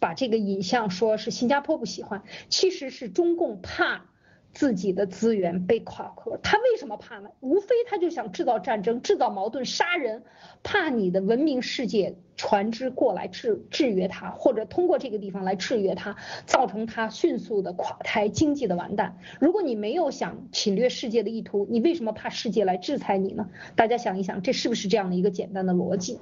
[0.00, 4.04] 把这个引向说是新加坡不喜欢，其实是中共怕。
[4.56, 7.28] 自己的资源被垮壳，他为什么怕呢？
[7.40, 10.22] 无非他就想制造战争、制造矛盾、杀人，
[10.62, 16.16] 怕你的文明世界船只过来制制约他，或者通过这个地方来制约他，
[16.46, 19.18] 造成他迅速的垮台、经济的完蛋。
[19.40, 23.50] 如果你没有想侵略世界的意图，你为什么怕世界来制裁你呢？
[23.74, 26.18] 大家想一想，这是不是这样的一个简单的逻辑？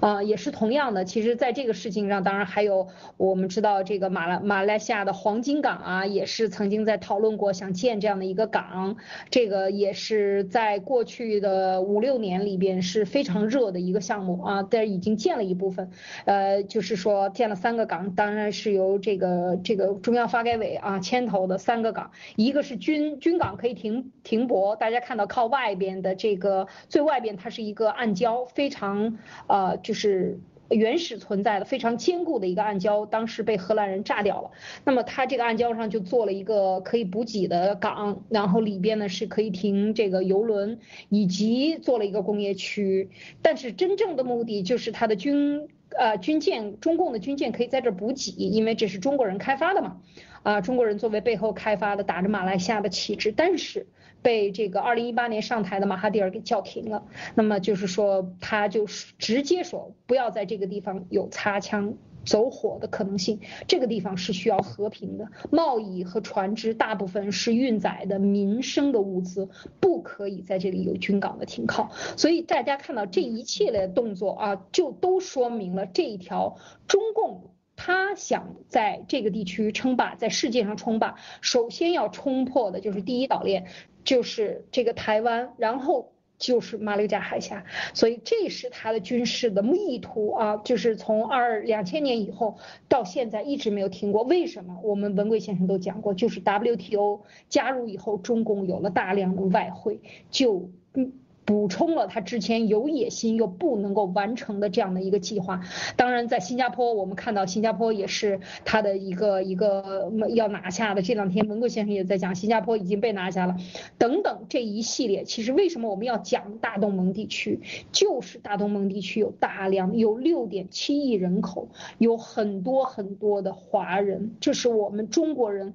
[0.00, 1.04] 啊，也是同样的。
[1.04, 8.96] 其实，在这个事情上，当然还有我们知道这个马来马来西亚的黄金港啊，也是曾经在讨论过想建这样的一个港。
[9.30, 15.90] 这个也是在过去的五六年里边是非常热的一个项目啊，但已经建了一部分。
[16.26, 29.18] 呃，就是说建了三个港，当然是由这个这个中央发改委啊牵头的三个港，一个是军军港可以停停泊，大家看到靠外边的这个最外边它是一个暗礁，非常。
[29.48, 30.38] 呃，就是
[30.70, 34.50] 原始存在的非常坚固的一个暗礁，当时被荷兰人炸掉了。
[34.84, 43.08] 那么它这个暗礁上就做了一个可以补给的港，然后里边呢是可以停这个游轮，以及做了一个工业区。
[43.40, 49.96] 但是真正的目的就是它的军呃军舰，中共的军舰可以在这补给，因为这是中国人开发的嘛。
[50.42, 53.86] 啊，中国人作为背后开发的，打着马来西亚的旗帜，但是。
[54.22, 57.04] 被这个二零一八年上台的马哈蒂尔给叫停了，
[57.34, 63.40] 那么就是说，他就直接说不要在这个地方有擦枪走火的可能性。
[63.66, 69.48] 这个地方是需要和平的，贸易和船只大部分是运载的民生的物资，
[69.80, 71.90] 不可以在这里有军港的停靠。
[72.16, 77.50] 所以大家看到这一切的动作啊，就都说明了这一条中共。
[77.80, 83.66] 他想在这个地区称霸，在世界上称霸，首先要冲破的就是第一岛链，
[84.08, 92.56] 就是这个台湾，然后就是马六甲海峡，所以这是他的军事的意图啊，就是从二两千年以后
[92.88, 94.22] 到现在一直没有停过。
[94.22, 94.80] 为什么？
[94.82, 101.12] 我们文贵先生都讲过，就是 WTO 加入以后，中共有了大量的外汇，就嗯。
[101.48, 105.62] 补充了他之前有野心又不能够完成的这样的一个计划。
[105.96, 111.00] 当然，在新加坡，我们看到新加坡也是他的一个一个要拿下的。
[111.00, 113.56] 这两天文贵先生也在讲，新加坡已经被拿下了。
[113.96, 117.60] 等等这一系列，其实为什么我们要讲大东盟地区？
[117.92, 125.72] 就是大东盟地区有大量有六点七亿人口，有很多很多的华人，这是我们中国人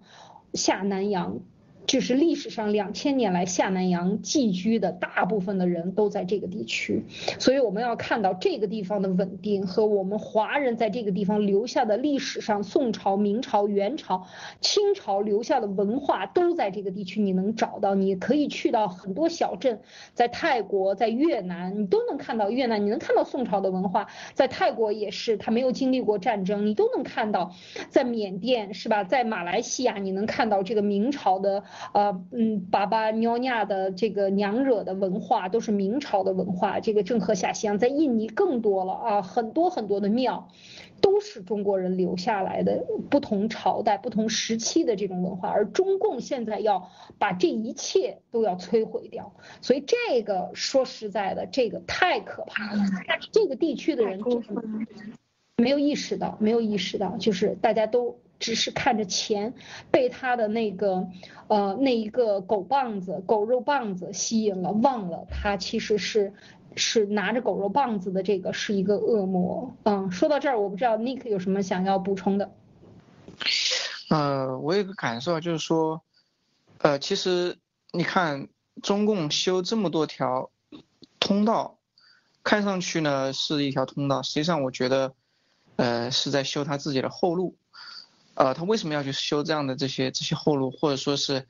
[0.54, 1.40] 下南洋。
[1.94, 7.04] 就是历史上两千年来下南洋寄居的大部分的人都在这个地区，
[7.38, 14.26] 所以我们要看到这个地方的稳定和我们华人在这个地方留下的历史上宋朝、明朝、元朝、
[14.60, 17.94] 清朝留下的文化都在这个地区，你能找到。
[17.94, 19.80] 你可以去到很多小镇，
[20.16, 27.54] 在泰国、在越南，你都能看到越南，你能看到宋朝的文化，在泰国也是，他没有经历过战争，你都能看到。
[27.92, 29.04] 在缅甸是吧？
[29.04, 31.64] 在马来西亚，你能看到这个明朝的。
[31.92, 40.50] 呃，嗯，爸爸娘娘的这个娘惹的文化都是明朝的文化，这个郑和下西洋，在印尼更多了啊，很多很多的庙，
[41.02, 52.84] 都是中国人留下来的，不同朝代、不同时期的这种文化，而中共现在要把这一切都要摧毁掉，所以这个说实在的，这个太可怕了，
[53.32, 54.50] 这个地区的人就是
[55.58, 58.18] 没有意识到，没有意识到，就是大家都。
[58.44, 59.54] 只是看着钱，
[59.90, 61.08] 被他的那个
[61.48, 66.34] 呃那一个狗棒子、狗肉棒子吸引了，忘了他其实是
[66.76, 69.74] 是拿着狗肉棒子的这个是一个恶魔。
[69.84, 72.52] 嗯，说到这儿，我不知道 Nick 有什么想要补充的。
[74.10, 76.02] 呃，我有个感受就是说，
[76.80, 77.58] 呃，其实
[77.94, 78.50] 你看
[78.82, 80.52] 中共修这么多条
[81.18, 81.78] 通道，
[82.44, 85.14] 看上去呢是一条通道，实际上我觉得，
[85.78, 87.56] 呃，是在修他自己的后路。
[88.36, 91.46] 呃，他为什么要去修这样的这些这些后路，或者说是，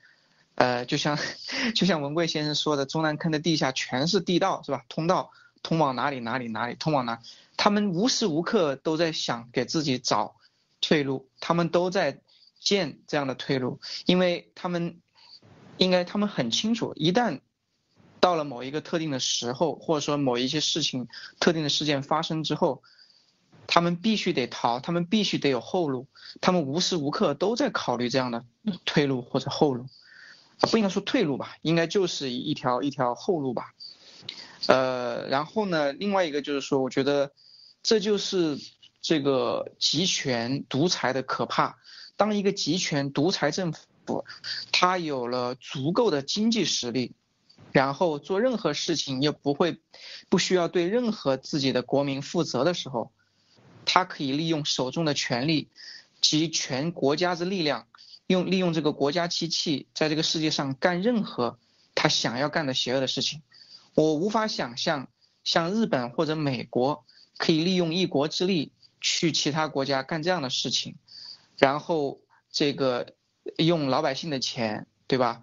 [0.54, 1.18] 呃，就像
[1.74, 4.84] 就像文贵先生说的，中南坑的地下全是地道，是吧？
[4.88, 5.30] 通道
[5.62, 7.20] 通往哪里哪里哪里，通往哪？
[7.56, 10.36] 他们无时无刻都在想给自己找
[10.80, 12.20] 退路，他们都在
[12.60, 15.00] 建这样的退路，因为他们
[15.78, 17.40] 应该他们很清楚，一旦
[18.20, 21.08] 到了某一个特定的时候，或者说某一些事情
[21.40, 22.82] 特定的事件发生之后。
[23.66, 26.06] 他们必须得逃，他们必须得有后路，
[26.40, 28.44] 他们无时无刻都在考虑这样的
[28.84, 29.86] 退路或者后路，
[30.60, 33.72] 啊，不应该说退路吧，应该就是一条一条后路吧。
[34.66, 37.32] 呃，然后呢，另外一个就是说，我觉得
[37.82, 38.58] 这就是
[39.02, 41.76] 这个集权独裁的可怕。
[42.16, 44.24] 当一个集权独裁政府，
[44.72, 47.12] 他有了足够的经济实力，
[47.72, 49.80] 然后做任何事情又不会
[50.28, 53.12] 不需要对任何自己的国民负责的时候。
[53.84, 55.68] 他可以利用手中的权力
[56.20, 57.86] 及全国家之力量，
[58.26, 61.58] 用利用这个国家机器，在这个世界上干任何
[61.94, 63.42] 他想要干的邪恶的事情。
[63.94, 65.08] 我无法想象，
[65.44, 67.04] 像日本或者美国
[67.36, 70.96] 可以利用一国之力去其他国家干这样的事情，
[71.58, 72.20] 然后
[72.50, 73.14] 这个
[73.56, 75.42] 用老百姓的钱，对吧？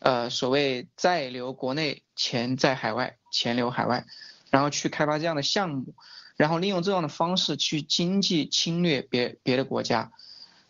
[0.00, 4.06] 呃，所谓在留国内，钱在海外，钱留海外，
[4.50, 5.94] 然后去开发这样的项目。
[6.38, 10.12] 然后利用这样的方式去经济侵略别别的国家，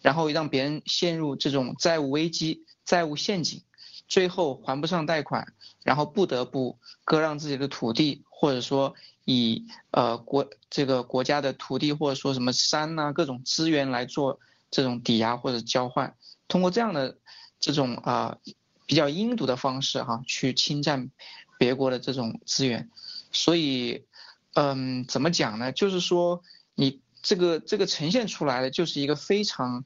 [0.01, 3.63] 然后让别人陷入这种债务危机、债务陷阱，
[4.09, 5.53] 最后还不上贷款，
[5.85, 8.95] 然后不得不割让自己的土地，或者说
[9.27, 16.17] 以呃国这个国家的土地或者说什么山呐各种资源来做这种抵押或者交换，
[16.49, 17.19] 通过这样的
[17.61, 18.39] 这种啊
[18.87, 21.11] 比较阴毒的方式哈去侵占
[21.59, 22.89] 别国的这种资源，
[23.31, 24.07] 所以。
[24.55, 25.73] 嗯，怎么讲呢？
[25.73, 26.43] 就是说，
[26.75, 29.85] 你这个这个呈现出来的就是一个非常，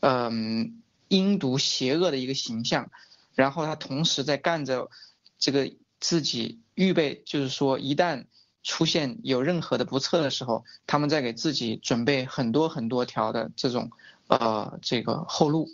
[0.00, 2.90] 嗯，阴毒邪恶的一个形象，
[3.34, 4.90] 然后他同时在干着
[5.38, 8.24] 这个自己预备，就是说一旦
[8.62, 13.90] 出现有任何的不测的时候，他们在给自己准备很多很多条的这种
[14.28, 15.68] 呃这个后路，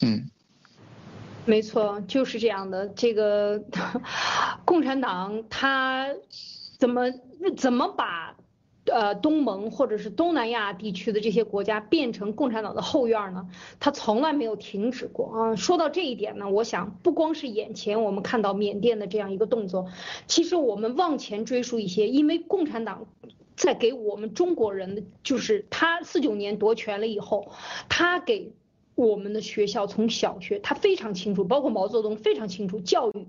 [0.00, 0.30] 嗯。
[1.46, 2.88] 没错，就是这样的。
[2.88, 3.62] 这个
[4.64, 6.08] 共产党他
[6.84, 7.10] 怎么
[7.56, 8.36] 怎么把
[8.84, 13.48] 呃东盟或者是东南亚地区的这些国家变成共产党的后院呢？
[13.80, 15.56] 他从来没有停止过啊。
[15.56, 19.86] 说到这一点呢，我想不光是眼前我们看到缅甸的这样一个动作，
[20.26, 23.06] 其实我们往前追溯一些，因为共产党
[23.56, 27.50] 在给我们中国人的，就是他四九年夺权了以后，
[27.88, 28.52] 他给。
[28.96, 33.26] 我们的学校从小学，他非常清楚，包括毛泽东非常清楚教育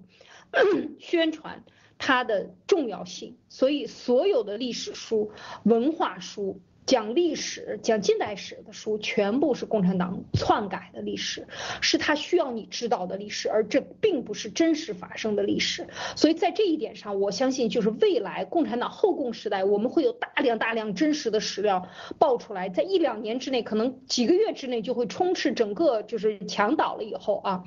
[1.01, 1.64] 宣传
[1.97, 5.31] 它的重要性，所以所有的历史书、
[5.63, 6.61] 文化书。
[6.86, 11.47] 讲历史、讲近代史的书，全部是共产党篡改的历史，
[11.81, 15.88] 是他需要你知道的历史，而这并不是真实发生的历史。
[16.15, 21.88] 所以在这一点上，我相信就是未来共产党后共时代，我们会有大量大量真实的史料
[22.19, 27.63] 爆出来，在一两年之内，可能几个月之内就会充斥整个就是墙倒了以后啊，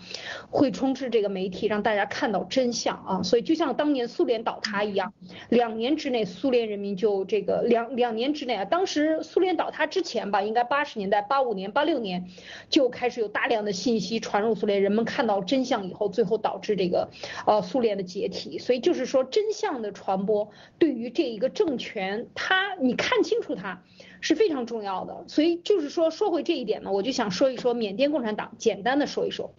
[0.48, 3.22] 会充斥这个媒体，让大家看到真相啊。
[3.24, 5.12] 所以就像当年苏联倒塌一样，
[5.48, 9.07] 两年之内苏联人民就这个两两年之内啊，当时。
[9.22, 12.28] 苏联倒塌之前吧，应该八十年代八五年、八六年
[12.68, 17.10] 就开始有大量的信息传入苏联，人们看到真相以后，最后导致这个
[17.46, 18.58] 呃苏联的解体。
[18.58, 23.82] 所以就是说，真相的传播对于这一个政权，它你看清楚它
[24.20, 25.24] 是非常重要的。
[25.26, 29.52] 所以就是说，说回这一点呢，我就想说一说缅甸共产党，简单的说一说。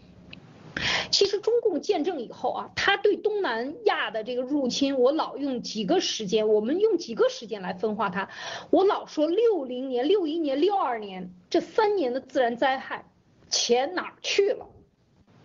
[1.11, 8.29] 其实中共建政以后啊，他对东南亚的这个入侵，我老用几个时间，我们用几个时间来分化它。
[8.69, 13.05] 我老说六零年、六一年、六二年这三年的自然灾害，
[13.49, 14.67] 钱哪儿去了？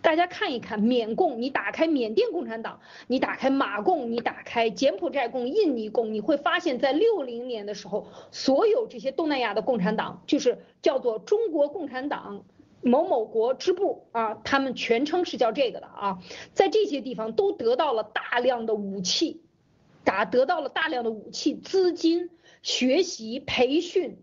[0.01, 12.43] 大家看一看缅共，你打开缅甸共产党，你打开马共，你打开柬埔寨共、印尼共，你会发现在六零年的时候，所有这些东南亚的共产党，就是叫做中国共产党。
[12.87, 16.19] 某某国支部啊，他们全称是叫这个的啊，
[16.53, 19.41] 在这些地方都得到了大量的武器，
[20.03, 22.29] 打得到了大量的武器、资金、
[22.61, 24.19] 学习、培训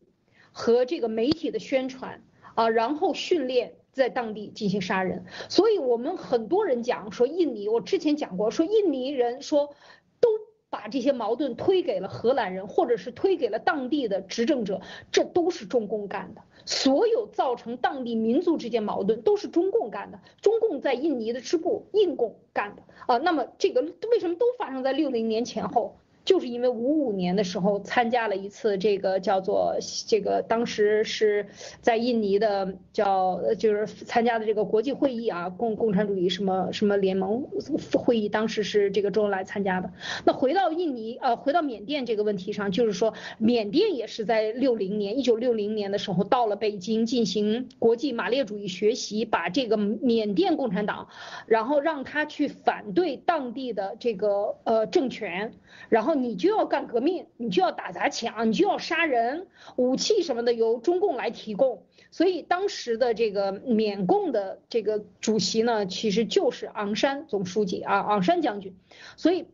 [0.53, 2.23] 和这个媒体的宣传
[2.55, 5.25] 啊，然后训练在当地进行杀人。
[5.49, 9.75] 所以我们很多人讲说印尼，我之前讲过，说印尼人说
[10.21, 10.29] 都
[10.71, 16.43] 把这些矛盾推给了荷兰人，或者是推给了当地的执政者，这都是中共干的。
[16.67, 23.19] 所有造成当地民族之间矛盾都是中共干的，中共在印尼的支部印共干的啊。
[23.19, 25.97] 那么这个为什么都发生在六零年前后？
[26.25, 31.45] 就是因为五五年的时候参加了一次这个叫做这个当时是
[31.81, 37.45] 在印尼的叫就是参加的这个国际会议啊，共共产主义什么什么联盟
[37.93, 39.93] 会议，当时是这个周恩来参加的。
[40.25, 51.09] 那回到印尼呃回到缅甸这个问题上，就是说缅甸也是在六零年一九六零年的时候到了北京进行国际马列主义学习，把这个缅甸共产党，
[51.47, 55.53] 然后让他去反对当地的这个呃政权，
[55.89, 56.12] 然后。
[56.15, 59.47] 你就要干革命，你就要打砸抢，你就要杀人，
[59.77, 61.85] 武器什么的由中共来提供。
[62.11, 68.77] 所以当时的这个缅共的这个主席呢，其实就是昂山总书记啊，昂山将军。
[69.17, 69.47] 所以。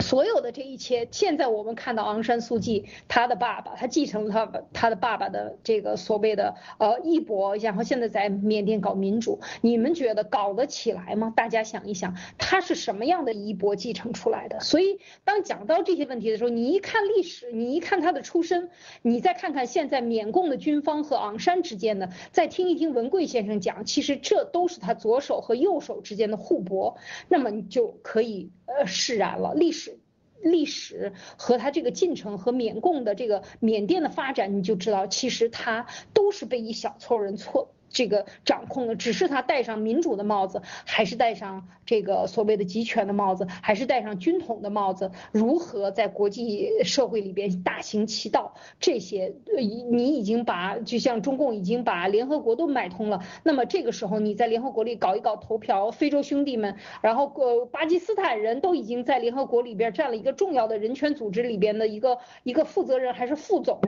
[0.00, 11.32] 所有的这一切，现在我们看到昂山素季他的爸爸，他继承了他他的爸爸的这个所谓的呃衣钵，然后现在在缅甸搞民主，你们觉得搞得起来吗？
[11.36, 14.60] 大家想一想，他是什么样的衣钵继承出来的？
[14.60, 18.70] 所以当讲到这些问题的时候，你一看历史，你一看他的出身，
[19.02, 26.96] 你再看看现在缅共的军方和昂山之间的，再听一听文贵先生讲，其实这都是他左手和右手之间的互搏，
[27.28, 29.98] 那么你就可以呃释然了，历史。
[30.40, 37.74] 历史和它这个进程和缅共的这个缅甸的发展，你就知道，其实它都是被一小撮人错。
[37.90, 45.10] 这个掌控的只是他戴上民主的帽子，还是戴上这个所谓的集权的帽子，还是戴上军统的帽子？
[45.32, 48.54] 如何在国际社会里边大行其道？
[48.78, 63.80] 这些，你已经把就像中共已经把联合国都买通了，那么这个时候你在联合国里搞一搞投票，非洲兄弟们，然后呃巴基斯坦人都已经在联合国里边占了一个重要的人权组织里边的一个一个负责人还是副总。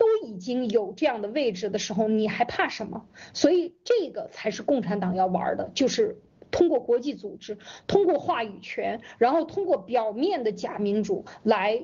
[0.00, 3.04] 都已经有这样的位置的时候，你还怕什么？
[3.34, 6.16] 所以这个才是共产党要玩的，就是
[6.50, 11.82] 通过国际组织，通过话语权，然后通过表面的假民主来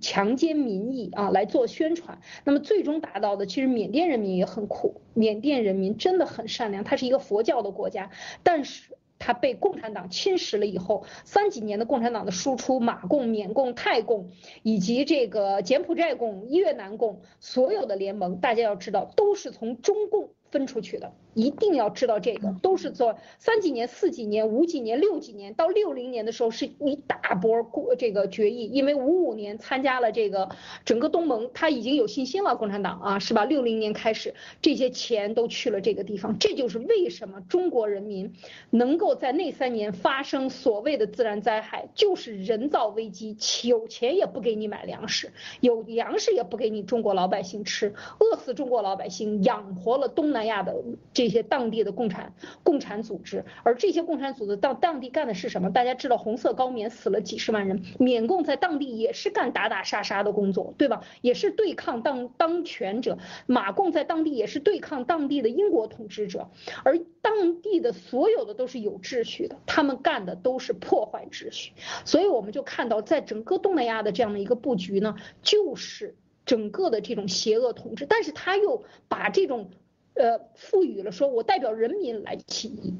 [0.00, 2.18] 强奸民意啊来做宣传。
[2.42, 8.10] 那么最终达到的，其实缅甸人民也很苦，缅甸人民真的很善良，它是一个佛教的国家，
[8.42, 8.96] 但是。
[9.18, 14.30] 它被共产党侵蚀了以后，三几年的共产党的输出，马共、缅共、泰共，
[14.62, 21.12] 以及这个柬埔寨共、越南共，所有的联盟，大家要知道，都是从中共分出去的。
[21.36, 30.48] 一定要知道这个，都是做三几年、四几年、五几年、六几年，到六零年的时候是一大波过这个决议，因为五五年参加了这个
[30.86, 33.44] 整个东盟，他已经有信心了，共产党啊，是吧？
[33.44, 38.32] 六零年开始，这些钱都去了这个地方，这就是为什么中国人民
[38.70, 43.36] 能够在那三年发生所谓的自然灾害，就是人造危机，
[43.68, 50.74] 有钱也不给你买粮食，有粮食也不给你中国老百姓吃，饿死中国老百姓，养活了东南亚的
[51.12, 51.25] 这。
[51.26, 55.72] 这些当地的共产共产组织，而这些共产组织到当地干的是什么？
[55.72, 61.02] 大家知道，红色高棉死了几十万人，缅共在当地也是干打打杀杀的工作，对吧？
[61.22, 66.48] 也是对抗当当权者，马共在当地也是对抗当地的英国统治者，
[66.84, 71.72] 而当地的所有的都是有秩序的，他们干的都是破坏秩序，
[72.04, 76.14] 所以我们就看到，在整个东南亚的这样的一个布局呢，就是
[76.44, 79.70] 整个的这种邪恶统治，但是他又把这种。
[80.16, 82.94] 呃，赋予了说，我代表人民来起义，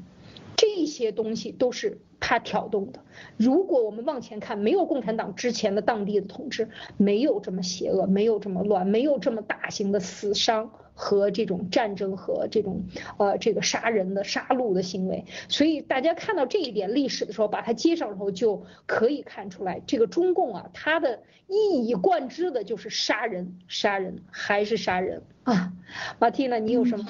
[0.55, 2.99] 这些东西都是他挑动的。
[3.37, 12.83] 如果我们往前看，没有共产党之前的当地的统治，没有这么邪恶，没有这么乱，没有这么大型的死伤和这种战争和这种
[13.17, 15.25] 呃这个杀人的杀戮的行为。
[15.47, 25.21] 所以大家看到这一点历史的时候，把它接上之后，就可以看出来，这个中共啊，它的一以贯之的就是杀人，杀人还是杀人。
[25.43, 25.71] 啊，
[26.19, 27.05] 马蒂娜，你有什么？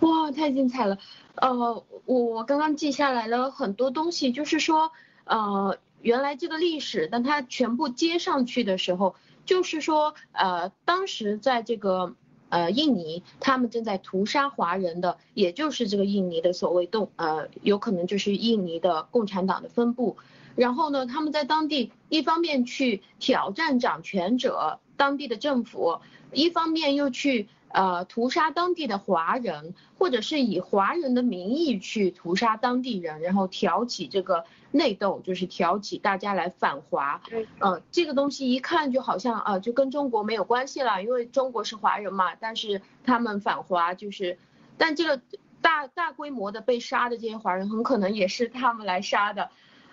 [0.00, 0.98] 哇，太精彩了！
[1.34, 4.92] 呃，我刚刚记下来了很多东西，就是说，
[5.24, 9.16] 呃，原来这个历史，当它全部接上去的时候，
[9.48, 12.14] 就是说，呃，当时在这个
[12.50, 20.18] 呃印尼，他们正在屠杀华人的，也就是这个印尼的所谓动，呃，有可能就是印尼的共产党的分部。
[20.54, 26.00] 然后呢，他们在当地一方面去挑战掌权者，当地的政府。
[26.30, 37.22] 一方面又去呃屠杀当地的华人，或者是以华人的名义去屠杀当地人，然后挑起这个内斗，就是挑起大家来反华。
[37.60, 42.34] 嗯，这个东西一看就好像啊，就跟中国没有关系了，因为中国是华人嘛。
[42.34, 44.38] 但是他们反华就是，
[44.76, 45.22] 但这个
[45.62, 49.50] 大大规模的被杀的这些华人，很可能也是他们来杀的。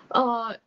[0.08, 0.58] 呃，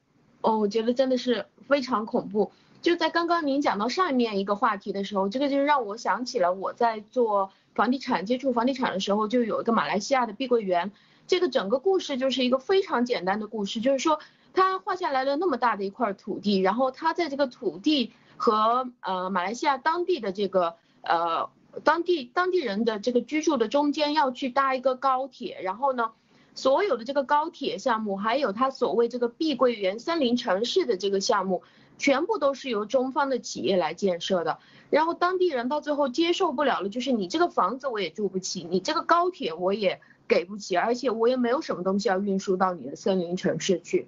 [0.42, 2.52] 哦，我觉得真的是非常恐怖。
[2.82, 10.92] 就在刚刚您讲到上面一个话题的时候，这个就让我想起了我在做房地产接触房地产的时候，就有一个马来西亚的碧桂园。
[11.30, 14.20] 这个整个故事就是一个非常简单的故事，就是说
[14.52, 21.50] 他画下来了那么大的一块土地，然后他在这个土地和呃马来西亚当地的这个呃
[21.86, 26.12] 当地当地人的这个居住的中间要去搭一个高铁，然后呢，
[26.56, 31.64] 所有的这个高铁项目，还有他所谓这个碧桂园森林城市的这个项目。
[32.02, 34.60] 全部都是由中方的企业来建设的，
[34.90, 40.00] 然后当地人到最后接受不了了，就是你这个房子我也住不起，你这个高铁我也
[40.30, 44.08] 给不起，而且我也没有什么东西要运输到你的森林城市去，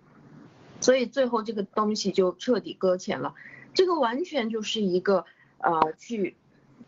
[0.79, 3.33] 所以最后这个东西就彻底搁浅了。
[3.73, 5.25] 这个完全就是一个
[5.57, 6.37] 呃去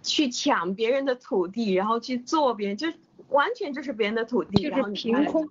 [0.03, 2.87] 去抢别人的土地，然后去做别人，就
[3.29, 5.49] 完全就是别人的土地，就是凭空。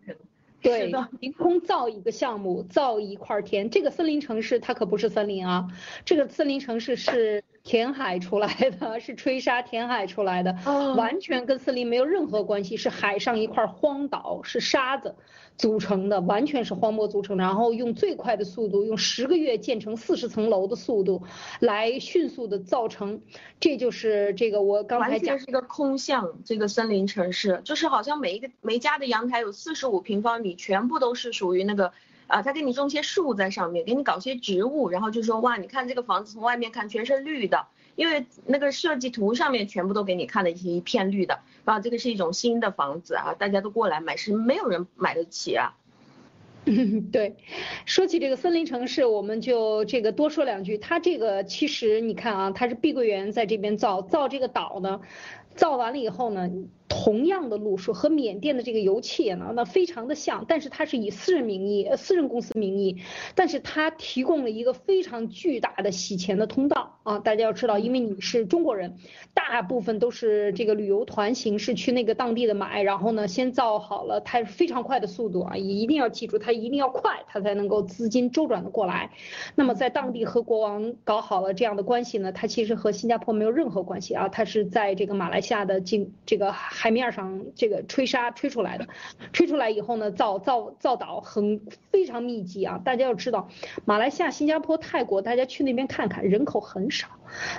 [0.61, 5.69] 对，凭空造一个项目，造一块田，这个森林城市它可不是森林啊，
[6.05, 7.43] 这个森林城市是。
[7.65, 8.49] 填海出来
[8.81, 10.57] 的 是吹沙填海出来的，
[10.97, 15.15] 完全跟森林没有任何关系，是海上一块荒岛，是沙子
[15.57, 17.45] 组成的，完全是荒漠组成的。
[17.45, 21.23] 然后用最快的速度，用十个月建成四十层楼的速度，
[21.61, 23.21] 来迅速的造成。
[23.61, 31.93] 这就是这个我刚才讲是一个空巷，这个森林城市就是好像每一个每家的阳台有四十五平方米，全部都是属于那个。
[32.27, 37.67] 啊，他给你种些树在上面，给你搞些植物，然后就说哇，你看这个房子从外面看全是绿的，
[37.97, 45.75] 因为那个设计图上面全部都给你看的一片绿的，啊，这个是一种新的房子啊，大家都过来买，是没有人买得起啊。
[47.11, 47.35] 对，
[47.87, 55.01] 说起这个森林城市，我们就这个多说两句，它这个其实你看啊，它是碧桂园在这边造造这个岛呢，
[55.57, 56.51] 造完了以后呢。
[56.89, 62.99] 同样的路数和缅甸的这个油气呢，那非常的像，但是它是以私人名义、私人公司名义，
[63.35, 67.19] 但是它提供了一个非常巨大的洗钱的通道啊！
[67.19, 68.97] 大家要知道，因为你是中国人，
[69.33, 79.11] 大部分都是这个旅游团形式去那个当地的买，然后呢先造好了，它非常快的速度啊，一定要记住，它一定要快，它才能够资金周转的过来。
[79.55, 86.53] 那么在当地和国王搞好了这样的关系呢，它其实和新加坡没有任何关系啊，它是在这个马来西亚的境这个。
[86.83, 88.89] 海面上这个吹沙吹出来的，
[89.33, 91.61] 吹出来以后呢，造造造岛很
[91.93, 92.81] 非常密集啊。
[92.85, 93.49] 大家要知道，
[93.85, 97.07] 马来西亚、新加坡、泰国，大家去那边看看，人口很少，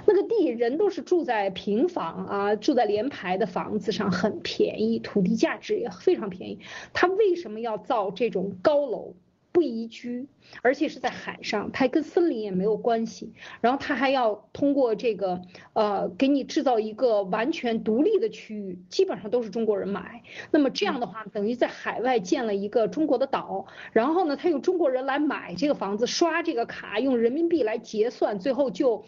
[0.05, 6.59] 那个地人都是住在平房啊，住在连排的房子上，很便宜，土地价值也非常便宜。
[6.91, 9.13] 他为什么要造这种高楼？
[9.53, 10.27] 不宜居，
[10.63, 13.31] 而且是在海上，它跟森林也没有关系。
[13.61, 15.41] 然后它还要通过这个，
[15.73, 20.23] 呃，给你制造一个完全独立的区域，基本上都是中国人买。
[20.49, 23.67] 那么这样的话，等于在海外建了一个中国的岛。
[23.91, 29.05] 然后呢，他用中国人来买这个房子，刷这个卡，用人民币来结算，最后就。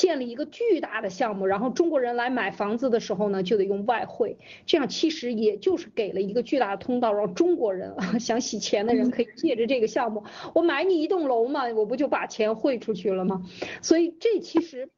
[0.00, 10.24] 建立一个巨大的项目，然后中国人来买房子的时候呢，就得用外汇，这样其实也就是给了一个巨大的通道，让中国人啊想洗钱的人可以借着这个项目，
[10.54, 13.42] 我买你一栋楼嘛，我不就把钱汇出去了吗？
[13.82, 14.88] 所以这其实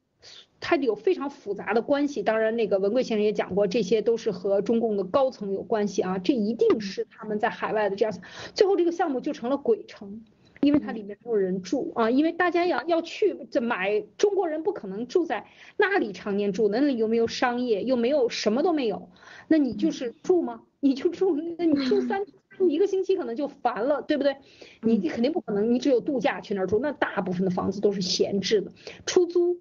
[0.61, 2.23] 它有非常复杂的关系。
[2.23, 8.17] 当然，那个文贵先生也讲过，这些都是和中共的高层有关系啊，这一定是他们在海外的这样，
[8.53, 10.23] 最后这个项目就成了鬼城。
[10.63, 15.45] 因为它里面没有人住啊，因为大家要要去这买，中国人不可能住在
[15.77, 19.09] 那里常年住，那里又没有商业，又没有什么都没有，
[19.47, 20.61] 那你就是住吗？
[20.79, 24.37] 你就住，那你住三住一个星期可能就烦了，对不对？
[24.81, 28.71] 你肯定不可能，你只有度假去那儿住，那大部分的房子都是闲置的，
[29.05, 29.59] 出租。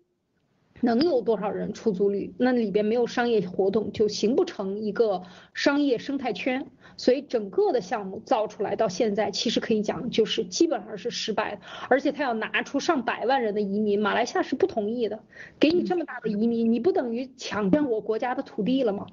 [0.85, 2.35] 能有多少人出租率？
[2.39, 5.23] 那里边没有商业活动，就形不成一个
[5.55, 6.67] 商业生态圈。
[6.97, 11.61] 所以整个的项目造出来到现在，其实可以讲就是基本上是失败的。
[11.89, 15.19] 而且他要拿出上百万人的移民，马来西亚是不同意的。
[15.59, 19.07] 给你这么大的移民，你不等于抢占我国家的土地了吗？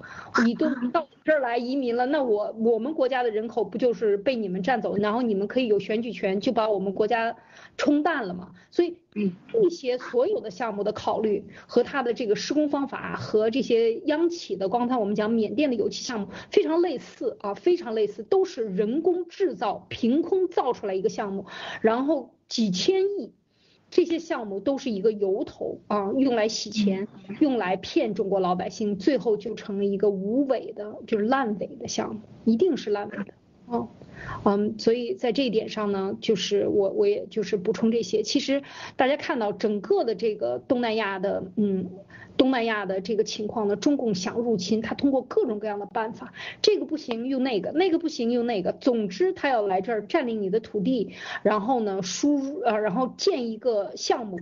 [0.44, 4.96] 你都到这儿来移民了，那我我们国家的人口不就是被你们占走？
[4.96, 7.36] 然后你们可以有选举权，就把我们国家
[7.76, 8.52] 冲淡了吗？
[8.70, 8.96] 所以。
[9.16, 21.46] 嗯，这些所有的项目的考虑和它的这个施工方法和这些央企的，刚才我们讲缅甸的油气项目非常类似啊，非常类似，都是人工制造，凭空造出来一个项目，
[21.80, 23.32] 然后几千亿，
[23.90, 27.08] 这些项目都是一个由头啊，用来洗钱，
[27.40, 33.34] 用来骗中国老百姓，最后就成了一个无尾的，就是烂尾的项目，一定是烂尾的
[33.70, 33.88] 哦。
[34.44, 38.22] 嗯，所以在这一点上呢，就是我我也就是补充这些。
[38.22, 38.62] 其实
[38.96, 41.90] 大家看到整个的这个东南亚的，嗯，
[42.36, 54.38] 东南亚的这个情况呢，中共想入侵，他通过各种各样的办法，这个不行用那个，那个不行用那个，总之他要来这儿占领你的土地，然后呢输入呃，然后建一个项目，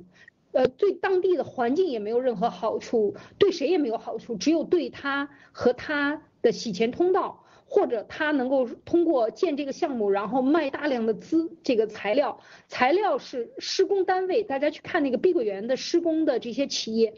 [0.50, 7.37] 呃，对当地的环境也没有任何好处，对谁也没有好处，只有对他和他的洗钱通道。
[7.70, 17.12] 或者他能够通过建这个项目，然后卖大量的资这个材料，材料是施工单位，大家去看那个碧桂园的施工的这些企业，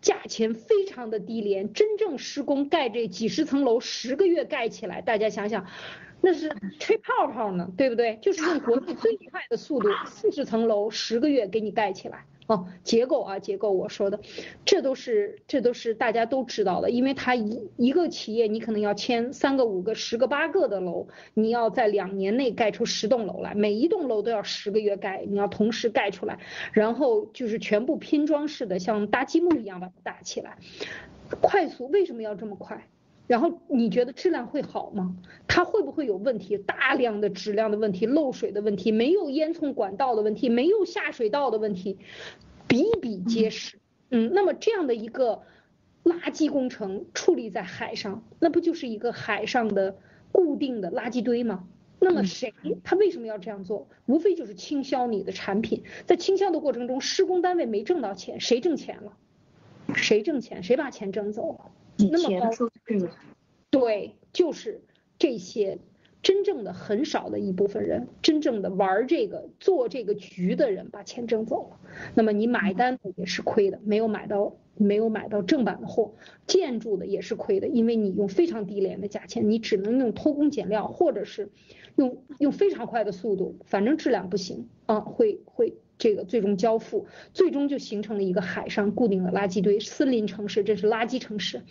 [0.00, 5.66] 价钱非常的低廉，真正施工盖这几十层楼，十个月盖起来，大家想想，
[6.22, 8.18] 那是吹泡泡呢，对不对？
[8.22, 12.24] 就是用国内最快的速度，四十层楼十个月给你盖起来。
[12.50, 14.18] 哦，结构啊，结构，我说的，
[14.64, 26.40] 这都是这都是大家都知道的，因为它一一个企业，你可能要签三个、五个、十个、八个的楼，你要在两年内盖出十栋楼来，每一栋楼都要十个月盖，你要同时盖出来，
[26.72, 30.58] 然后就是全部拼装式的，像搭积木一样把它搭起来，
[31.40, 32.88] 快速，为什么要这么快？
[33.30, 35.14] 然后你觉得质量会好吗？
[35.46, 36.58] 它会不会有问题？
[36.58, 41.96] 大量的质量的问题、漏水的问题、没有烟囱管道的问题、没有下水道的问题，
[42.66, 43.78] 比比皆是。
[44.10, 45.42] 嗯，那么这样的一个
[46.02, 49.96] 垃圾工程矗立在海上，那不就是一个海上的
[50.32, 51.68] 固定的垃圾堆吗？
[52.00, 52.52] 那么谁
[52.82, 53.86] 他为什么要这样做？
[54.06, 59.12] 无非就是倾销你的产品，在倾销的过程中，施工单位没挣到钱，谁挣钱了？
[59.94, 60.64] 谁挣钱？
[60.64, 61.70] 谁把钱挣走了？
[62.10, 62.50] 那么高，
[63.70, 64.80] 对，就是
[65.18, 65.78] 这些
[66.22, 71.76] 真正的很少的一部分人，真正的玩这个做这个局的人把钱挣走了。
[72.14, 76.12] 那么你买单的也是亏的，没有买到没有买到正版的货，
[76.46, 81.50] 建筑的也是亏的，因为你用非常低廉的价钱，你只能用偷工减料，或者是
[81.96, 85.74] 用用非常快的速度，反正质量不行啊，会会。
[86.00, 91.62] 这个最终交付，最终就形成了一个海上固定的垃圾堆，森林城市，这是垃圾城市，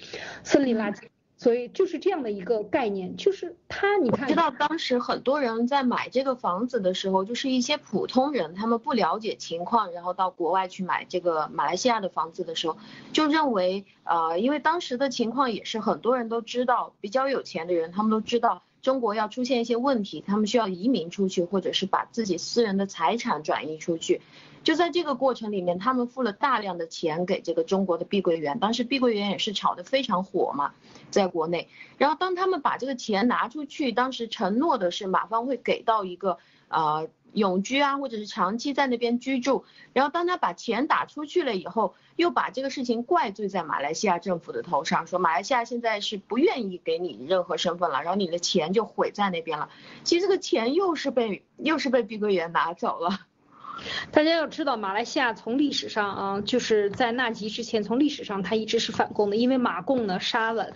[0.44, 1.02] 森林垃圾，
[1.36, 12.78] 所以就是这样的一个概念，就是他，你看，知道当时很多人在买这个房子的时候，就是一些普通人，他们不了解情况，然后到国外去买这个马来西亚的房子的时候，
[13.12, 24.22] 就认为，呃，因为当时的情况也是很多人都知道，比较有钱的人，他们都知道中国要出现一些问题，他们需要移民出去，或者是把自己私人的财产转移出去。
[24.64, 30.74] 就在这个过程里面，他们付了大量的钱给这个中国的碧桂园，当时碧桂园也是炒得非常火嘛，
[31.10, 31.70] 在国内。
[31.98, 39.66] 然后当他们把这个钱拿出去，当时承诺的是马方会给到一个呃永居啊，或者是长期在那边居住。
[39.94, 49.70] 然后当他把钱打出去了以后，又把这个事情怪罪在马来西亚政府的头上，说马来西亚现在是不愿意给你任何身份了，然后你的钱就毁在那边了。
[50.04, 53.20] 其实这个钱又是被又是被碧桂园拿走了。
[54.12, 60.72] 大家要知道，马来西亚从历史上啊，就是在纳吉之前，从历史上它一直是反共的，因为马共呢杀了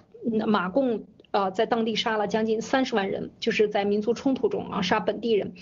[0.48, 1.04] 马共。
[1.34, 5.54] 呃，在当地杀了将近三十万人，就是在民族冲突中啊杀本地人，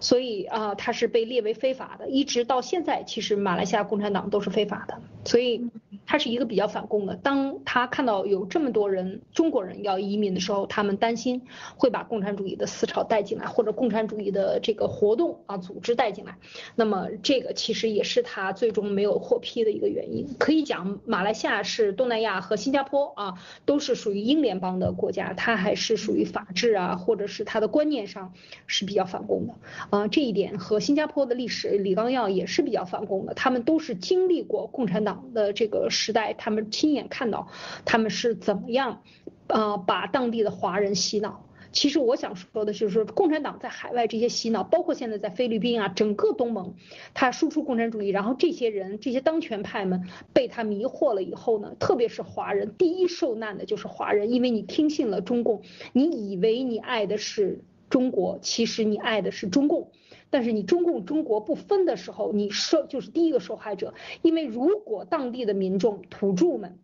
[0.00, 5.70] 所以啊他是被列为非法的，一直到现在，其实马来西亚共产党都是非法的，所以
[6.04, 7.14] 他是一个比较反共的。
[7.14, 11.42] 当他看到有这么多人中国人要移民的时候，他们担心
[11.76, 16.36] 会把共产主义的思潮带进来，或者共产主义的这个活动啊组织带进来。
[16.74, 20.26] 那么这个其实也是他最终没有获批的一个原因。
[20.36, 23.34] 可以讲，马来西亚是东南亚和新加坡啊
[23.64, 25.12] 都是属于英联邦的国。
[25.12, 28.32] 家，他还是属于法治啊，或者是他的观念上
[28.66, 29.52] 是比较反共的
[29.90, 37.46] 啊，这一点和新加坡的历史李纲耀也是比较反共的，他们都是经历过共产党的这个时代，他们亲眼看到
[37.84, 39.02] 他们是怎么样
[39.46, 41.46] 啊把当地的华人洗脑。
[41.70, 46.74] 其实我想说的就是，共产党在海外这些洗脑，包括现在在菲律宾啊，整个东盟，
[47.14, 55.62] 他输出共产主义，然后这些人这些当权派们被他迷惑了以后呢，特别是华人，第一受难的就是华人，因为你听信了中共，
[55.94, 59.92] 你以为你爱的是中国，其实你爱的是中共，
[60.32, 66.80] 但是你中共中国不分的时候，你受就是第一个受害者，因为如果当地的民众土著们。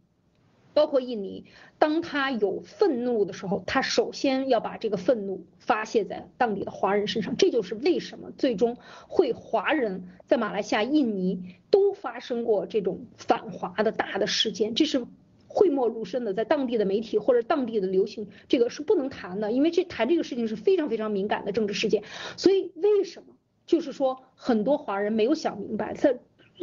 [0.74, 1.44] 包括印尼，
[1.80, 7.36] 当他有愤怒的时候，他首先要把这个愤怒发泄在当地的华人身上。
[7.36, 8.76] 这就是为什么最终
[9.09, 15.05] 会华人在马来西亚、印尼都发生过这种反华的大的事件，这是
[15.49, 22.05] 讳莫如深的，在当地的媒体或者当地的流行，这个是不能谈的，因为这谈这个事情是非常非常敏感的政治事件。
[22.36, 23.34] 所以为什么
[23.68, 26.18] 就是说很多华人没有想明白，在。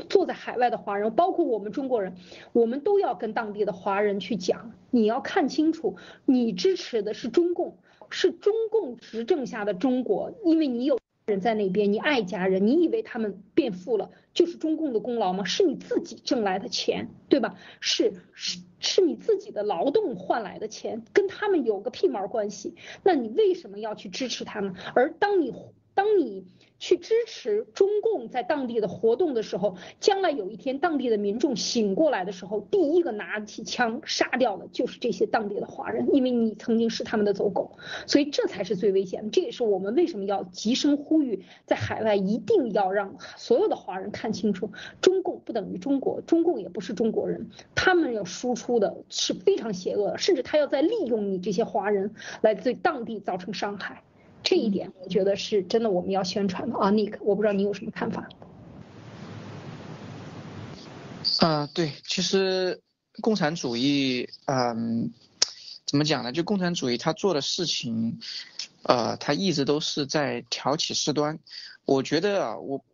[0.10, 2.18] 坐在海外的华人，包括我们中国人，
[2.52, 5.96] 我们都要跟当地的华人去讲，你要看清楚，
[6.26, 7.78] 你支持的是中共，
[8.10, 15.46] 是中共执政下的中国，因为你有人在那边，你爱家人，你以为他们变富了就是中共的功劳吗？
[15.46, 17.56] 是你自己挣来的钱，对吧？
[17.80, 22.76] 是是是你自己的劳动换来的钱，跟他们有个屁毛关系？
[23.02, 24.76] 那你为什么要去支持他们？
[24.94, 25.54] 而当你
[25.96, 26.46] 当你。
[26.78, 39.30] 去支持中共在当地的活动的时候，将来有一天当地的民众醒过来的时候，第一个拿起枪杀掉的就是这些当地的华人，因为你曾经是他们的走狗，所以这才是最危险的。
[39.30, 44.70] 这也是我们为什么要急声呼吁，在海外一定要让所有的华人看清楚，
[45.00, 54.04] 中共不等于中国，中共也不是中国人，他们要输出的是非常邪恶，甚至他要在利用你这些华人来对当地造成伤害。
[54.46, 58.30] 这一点我觉得是真的，我们要宣传的啊，Nick，我不知道你有什么看法。
[61.40, 62.80] 啊，对，其实
[63.22, 65.12] 共产主义，嗯，
[65.88, 66.32] 怎么讲呢？
[66.32, 68.20] 就共产主义他做的事情，
[68.84, 71.40] 呃，他一直都是在挑起事端。
[71.86, 72.86] 我觉得啊，我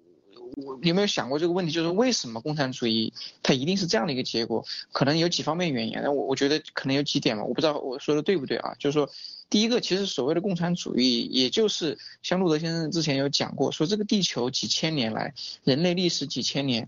[0.56, 1.74] 我有没有想过这个问题？
[1.74, 4.66] 就是为什么共产主义它一定是这样的一个结果？
[4.94, 6.00] 可能有几方面原因。
[6.02, 8.74] 那我我觉得可能有几点嘛，我不知道我说的对不对啊？
[8.80, 9.10] 就是说。
[9.52, 15.34] 第一个，其实所谓的共产主义，也就是像路德先生之前有讲过，说这个地球几千年来，
[15.66, 16.88] 人类历史几千年，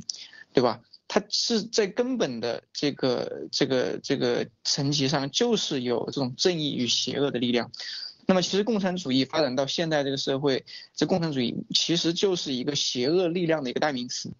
[0.53, 0.81] 对吧？
[1.09, 7.69] 它是在根本的这个这个这个层级上，就是有这种正义与邪恶的力量。
[8.25, 14.31] 那么，其实共产主义发展到现在这个社会，这共产主义其实就是一个邪恶力量的一个代名词。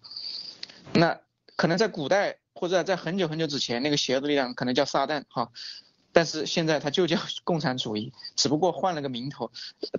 [0.94, 1.20] 那
[1.56, 5.52] 可能在古代或者在很久很久之前，那个邪恶的力量可能叫撒旦，哈。
[6.14, 9.50] 但是现在它就叫共产主义， 只不过换了个名头。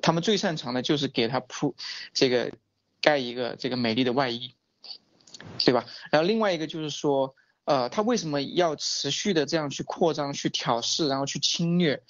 [0.02, 1.76] 他们最擅长的就是给它铺
[2.14, 2.54] 这个
[3.02, 4.56] 盖一个这个美丽的外衣，
[5.60, 5.86] 对吧？
[6.10, 7.36] 然后另外一个就是说，
[7.66, 12.02] 呃，他为什么要持续的这样去扩张、去挑事，然后去侵略？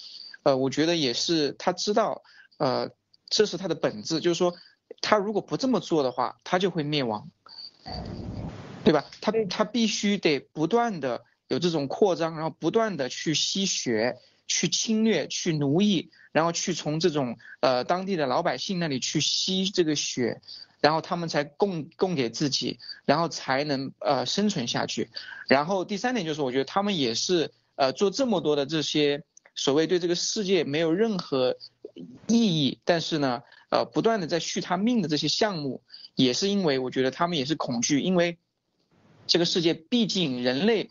[0.44, 2.22] 呃，我觉得也是他知道，
[2.58, 2.90] 呃，
[3.28, 4.54] 这是他的本质，就是说，
[5.00, 7.28] 他如果不这么做的话，他就会灭亡，
[8.84, 9.04] 对吧？
[9.20, 11.24] 他他必须得不断的。
[11.48, 20.40] 有这种扩张，然后不断的去吸血，去侵略、去奴役，然后去从这种呃当地的老百姓那里去吸这个血，
[20.80, 25.10] 然后他们才供供给自己，然后才能呃生存下去。
[25.48, 29.22] 然后第三点就是，我觉得他们也是呃做这么多的这些
[29.54, 31.56] 所谓对这个世界没有任何
[32.26, 35.82] 意义，但是呢呃不断的在续他命的这些项目，
[36.14, 38.36] 也是因为我觉得他们也是恐惧，因为。
[39.28, 40.88] 这个世界毕竟人类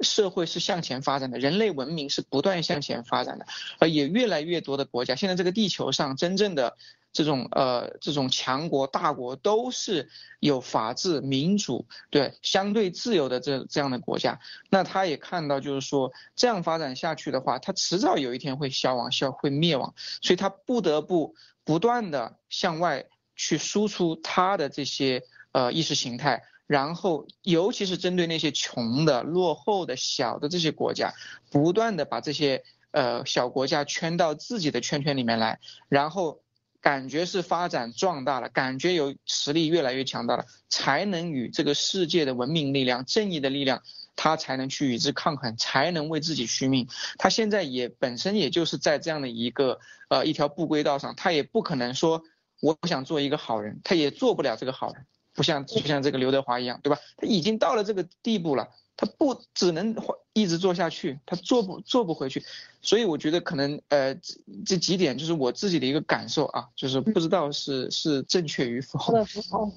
[0.00, 3.46] 社会是向前发展的，人类文明是不断向前发展的，
[3.78, 6.76] 而也越来越多的国家，现在这个地球上真正的
[7.12, 14.38] 这种呃这种强国大国都是有法治民主对相对自由的这这样的国家，
[14.70, 21.34] 那他也看到就是说这样发展下去的话，他迟早有一天会消亡消会灭亡，所以他不得不
[21.64, 25.22] 不断的向外去输出他的这些
[25.52, 26.44] 呃意识形态。
[26.68, 31.14] 然后，尤其是针对那些穷的、落后的、小的这些国家，
[31.50, 36.42] 不断的把这些呃小国家圈到自己的圈圈里面来，然后
[36.82, 43.82] 感觉是发展壮大了，感觉有实力越来越强大了，才能与这个世界的文明力量、正义的力量，
[44.14, 46.86] 他才能去与之抗衡，才能为自己续命。
[47.16, 52.22] 他现在也本身也就是在这样的一个呃一条不归道上，他也不可能说
[52.60, 55.06] 我想做一个好人，他也做不了这个好人。
[55.38, 56.98] 不像就像这个刘德华一样，对吧？
[57.16, 59.94] 他已经到了这个地步了，他不只能
[60.32, 62.42] 一直做下去，他做不做不回去。
[62.80, 68.98] 所以我觉得可能呃这这几点就是我自己的一个感受啊，就是不知道是是正确与否。
[68.98, 69.12] 好，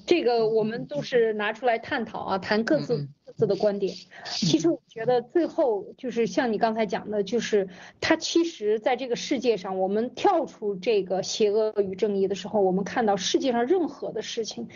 [0.06, 3.08] 这个我们都是拿出来探讨啊，谈各自各。
[3.34, 3.96] 自的观点，
[4.26, 7.66] 其实我觉得最后就是像你刚才讲的，就是
[7.98, 14.68] 他其实在这个世界上，我们跳出这个邪恶与正义的时候，我们看到世界上任何的事情，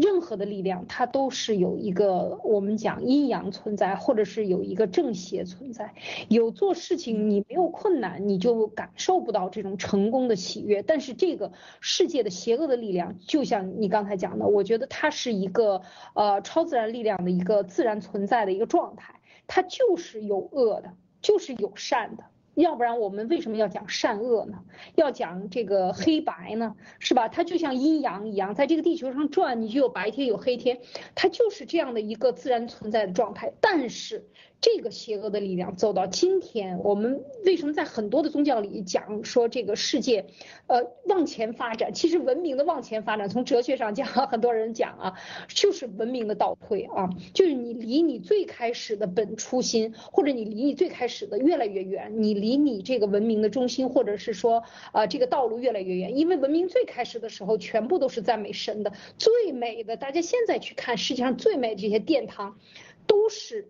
[0.00, 5.94] 任何的力量，它都是有一个我们讲阴阳存在，或者是有一个正邪存在。
[6.28, 10.82] 有做事情你没有困难，你就感受不到这种成功的喜悦。
[10.82, 15.82] 但是这个世界的邪恶的力量，就像你刚才讲的，我觉得它是一个
[16.14, 17.64] 呃超自然力量的一个。
[17.66, 22.24] 自然存在的一个状态，它就是有恶的，就是有善的，
[22.54, 24.60] 要不然我们为什么要讲善恶呢？
[24.94, 26.76] 要讲这个黑白呢？
[27.00, 27.28] 是吧？
[27.28, 30.80] 它就像阴阳一样，在这个地球上转，你就有白天有黑天，
[31.14, 33.52] 它就是这样的一个自然存在的状态。
[33.60, 34.24] 但是。
[34.60, 40.26] 这个邪恶的力量走到今天，我们为什么在很多的宗教里讲说这个世界，
[40.66, 41.92] 呃，往前发展？
[41.94, 45.14] 其实文明的往前发展，从哲学上讲，很多人讲啊，
[45.48, 56.16] 就是文明的倒退啊，就是你离你最开始的本初心，或者你离你最开始的越来越远，你离你这个文明的中心，或者是说啊这个道路越来越远。
[56.16, 62.58] 因为文明最开始的时候，全部都是赞美神的，最美的，大家现在去看世界上最美这些殿堂，
[63.06, 63.68] 都是。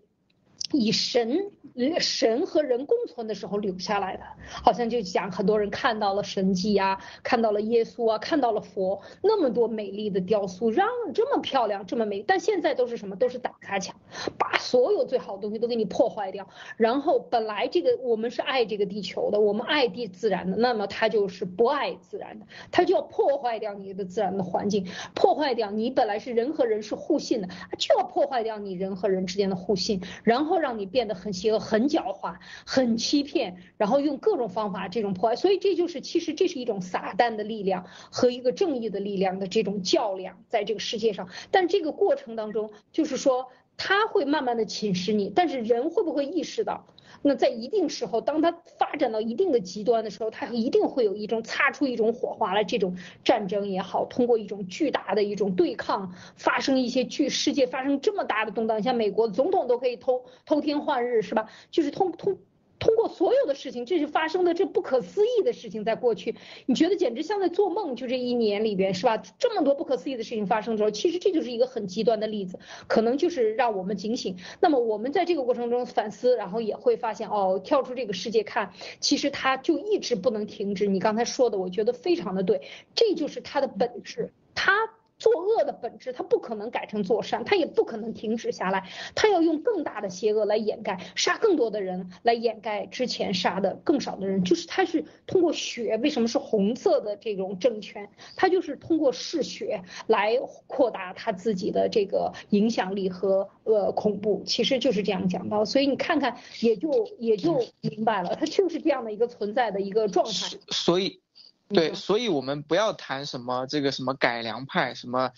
[0.73, 1.51] 以神
[1.99, 13.15] 神和人共存的时候留下来的，好像就讲很多人看到了神迹啊，看到了耶稣啊，看到了佛，那么多美丽的雕塑，让这么漂亮，这么美，但现在都是什么？
[13.15, 13.95] 都是打砸抢，
[14.37, 16.47] 把所有最好的东西都给你破坏掉。
[16.75, 27.47] 然后本来这个我们是爱这个地球的，我们爱地自然的，那么他就是不爱自然的，他就要破坏掉你的自然的环境，破坏掉你本来是人和人是互信的，
[27.77, 30.56] 就要破坏掉你人和人之间的互信，然后。
[30.59, 32.35] 让你变得很邪恶、很狡猾、
[32.65, 41.29] 很欺骗，然后用各种方法这种破坏，所以这就是其实这是一种撒旦的力量和一个正义的力量的这种较量，在这个世界上。
[41.51, 43.47] 但这个过程当中，就是说
[43.77, 46.85] 他会慢慢的侵蚀你，但是人会不会意识到？
[47.21, 52.63] 那在一定时候，当他发展到一定的极端的时候，他一定会有一种擦出一种火花来。
[52.63, 61.47] 这种战争也好，通过一种巨大的一种对抗，发生一些巨世界发生这么大的动荡，像美国总统都可以偷偷天换日，是吧？
[61.71, 62.37] 就是通通。
[62.79, 67.95] 通过所有的事情，这是发生的这不可思议的事情，在过去，你觉得简直像在做梦。
[67.95, 69.17] 就这一年里边，是吧？
[69.17, 74.37] 这么多不可思议的事情发生的时候，其实这就是一个很极端的例子，可能就是让我们警醒。
[74.59, 80.85] 那么我们在这个过程中反思，然后也会发现，哦，跳出这个世界看，其实它就一直不能停止。
[80.85, 82.61] 你刚才说的，我觉得非常的对，
[82.93, 84.96] 这就是它的本质，它。
[85.17, 98.09] 作恶的本质，它不可能改成做善，它也不可能停止下来，它要用更大的邪恶来掩盖，杀更多的人来掩盖之前杀的更少的人，就是它是通过血，为什么是红色的这种政权？
[98.35, 100.37] 它就是通过嗜血来
[100.67, 111.21] 扩大他自己的这个影响力和呃恐怖，其实就是这样讲到，所以你看看也就也就明白了，它就是这样的一个存在的一个状态，所以。
[111.69, 115.31] 对，所以我们不要谈什么这个什么改良派，什么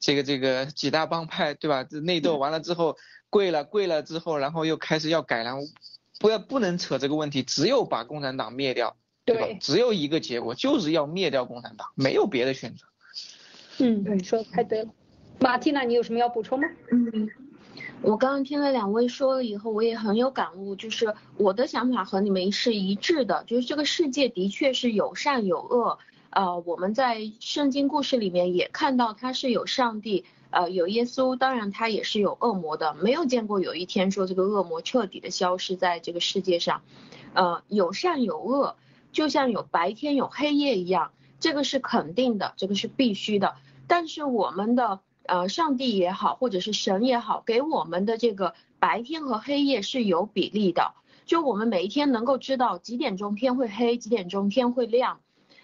[0.00, 1.84] 这个这个几大帮派，对吧？
[1.84, 2.96] 这内斗完了之后，
[3.30, 5.60] 跪了跪了之后，然后又开始要改良，
[6.18, 9.46] 不要不能扯这个问题，只有把共产党灭掉，对吧？
[9.60, 12.84] 只有一个结果，就是要灭掉共产党，没有别的选择。
[13.78, 14.90] 嗯，你，说的太对了。
[15.38, 16.66] 马蒂娜，你有什么要补充吗？
[16.90, 17.30] 嗯，
[18.02, 25.98] 我刚刚听了两位说了以后，我也很有感悟，就是我的想法和你们是一致的，就是这个世界的确是有善有恶。
[26.30, 36.82] 呃，我们在圣经故事里面也看到，它是有上帝，呃，有耶稣，当然它也是有恶魔的，没有见过有一天说这个恶魔彻底的消失在这个世界上。
[37.32, 38.76] 呃，有善有恶，
[39.12, 43.54] 就像有白天有黑夜一样，这个是肯定的，这个是必须的。
[43.86, 55.20] 但是我们的呃上帝也好，或者是神也好，给我们的这个白天和黑夜是有比例的，就我们每一天能够知道几点钟天会黑，几点钟天会亮。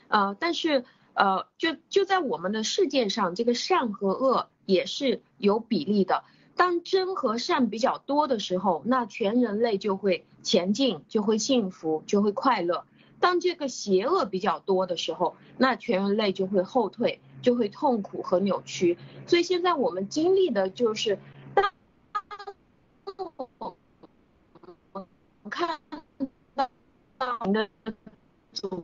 [0.08, 0.84] 呃，但是
[1.14, 6.24] 呃，就就在我们的世界上，这个善和恶也是有比例的。
[6.54, 12.84] 当真和善比较多的时候，那全人类就会前进，就会幸福，就会快乐。
[13.20, 18.96] 当这个邪恶比较多的时候，那全人类就会后退，就会痛苦和扭曲。
[19.26, 21.18] 所以现在我们经历的就是，
[21.54, 21.70] 当
[25.42, 25.78] 我看
[27.18, 27.68] 到的
[28.52, 28.82] 组。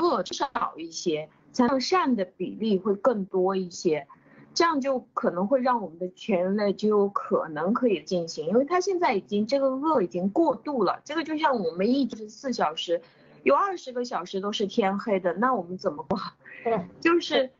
[0.00, 4.08] 恶少一些，才让善的比例会更多一些，
[4.52, 13.00] 这样就可能会让我们的全人类就有可能可以进行，因为他现在已经这个恶已经过度了，这个就像我们一直四小时，
[13.44, 16.18] 有二十个小时都是天黑的，那我们怎么过？
[17.00, 17.50] 就是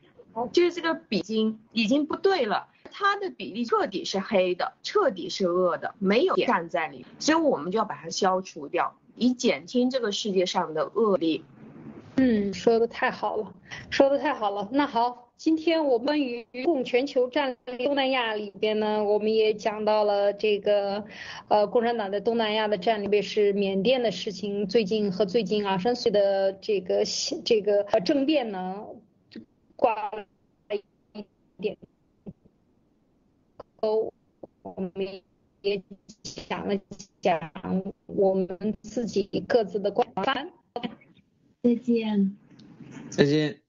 [0.51, 8.97] 就是这个比经已经不对了，它的比例彻底是黑的，彻底是恶的，没有善在里，所以我们就要把它消除掉。
[9.16, 11.43] 以减轻这个世界上的恶劣。
[12.17, 13.53] 嗯，说的太好了，
[13.91, 14.69] 说的太好了。
[14.73, 21.05] 那好，今天我们与共全球战略东南亚里边呢，我们也讲到了这个，
[21.49, 24.67] 呃，共产党在东南亚的战略是缅甸的事情。
[24.67, 27.05] 最近和最近啊，三岁的这个
[27.45, 28.85] 这个政变呢，
[29.77, 30.25] 挂了
[31.12, 31.25] 一
[31.61, 31.77] 点，
[33.81, 34.12] 钩，
[34.62, 35.23] 我们。
[35.65, 35.83] 也
[36.21, 36.79] 讲了
[37.23, 37.41] 讲
[38.05, 38.47] 我们
[38.83, 40.53] 自己各自的观点。
[41.65, 42.37] 再见。
[43.09, 43.64] 再见。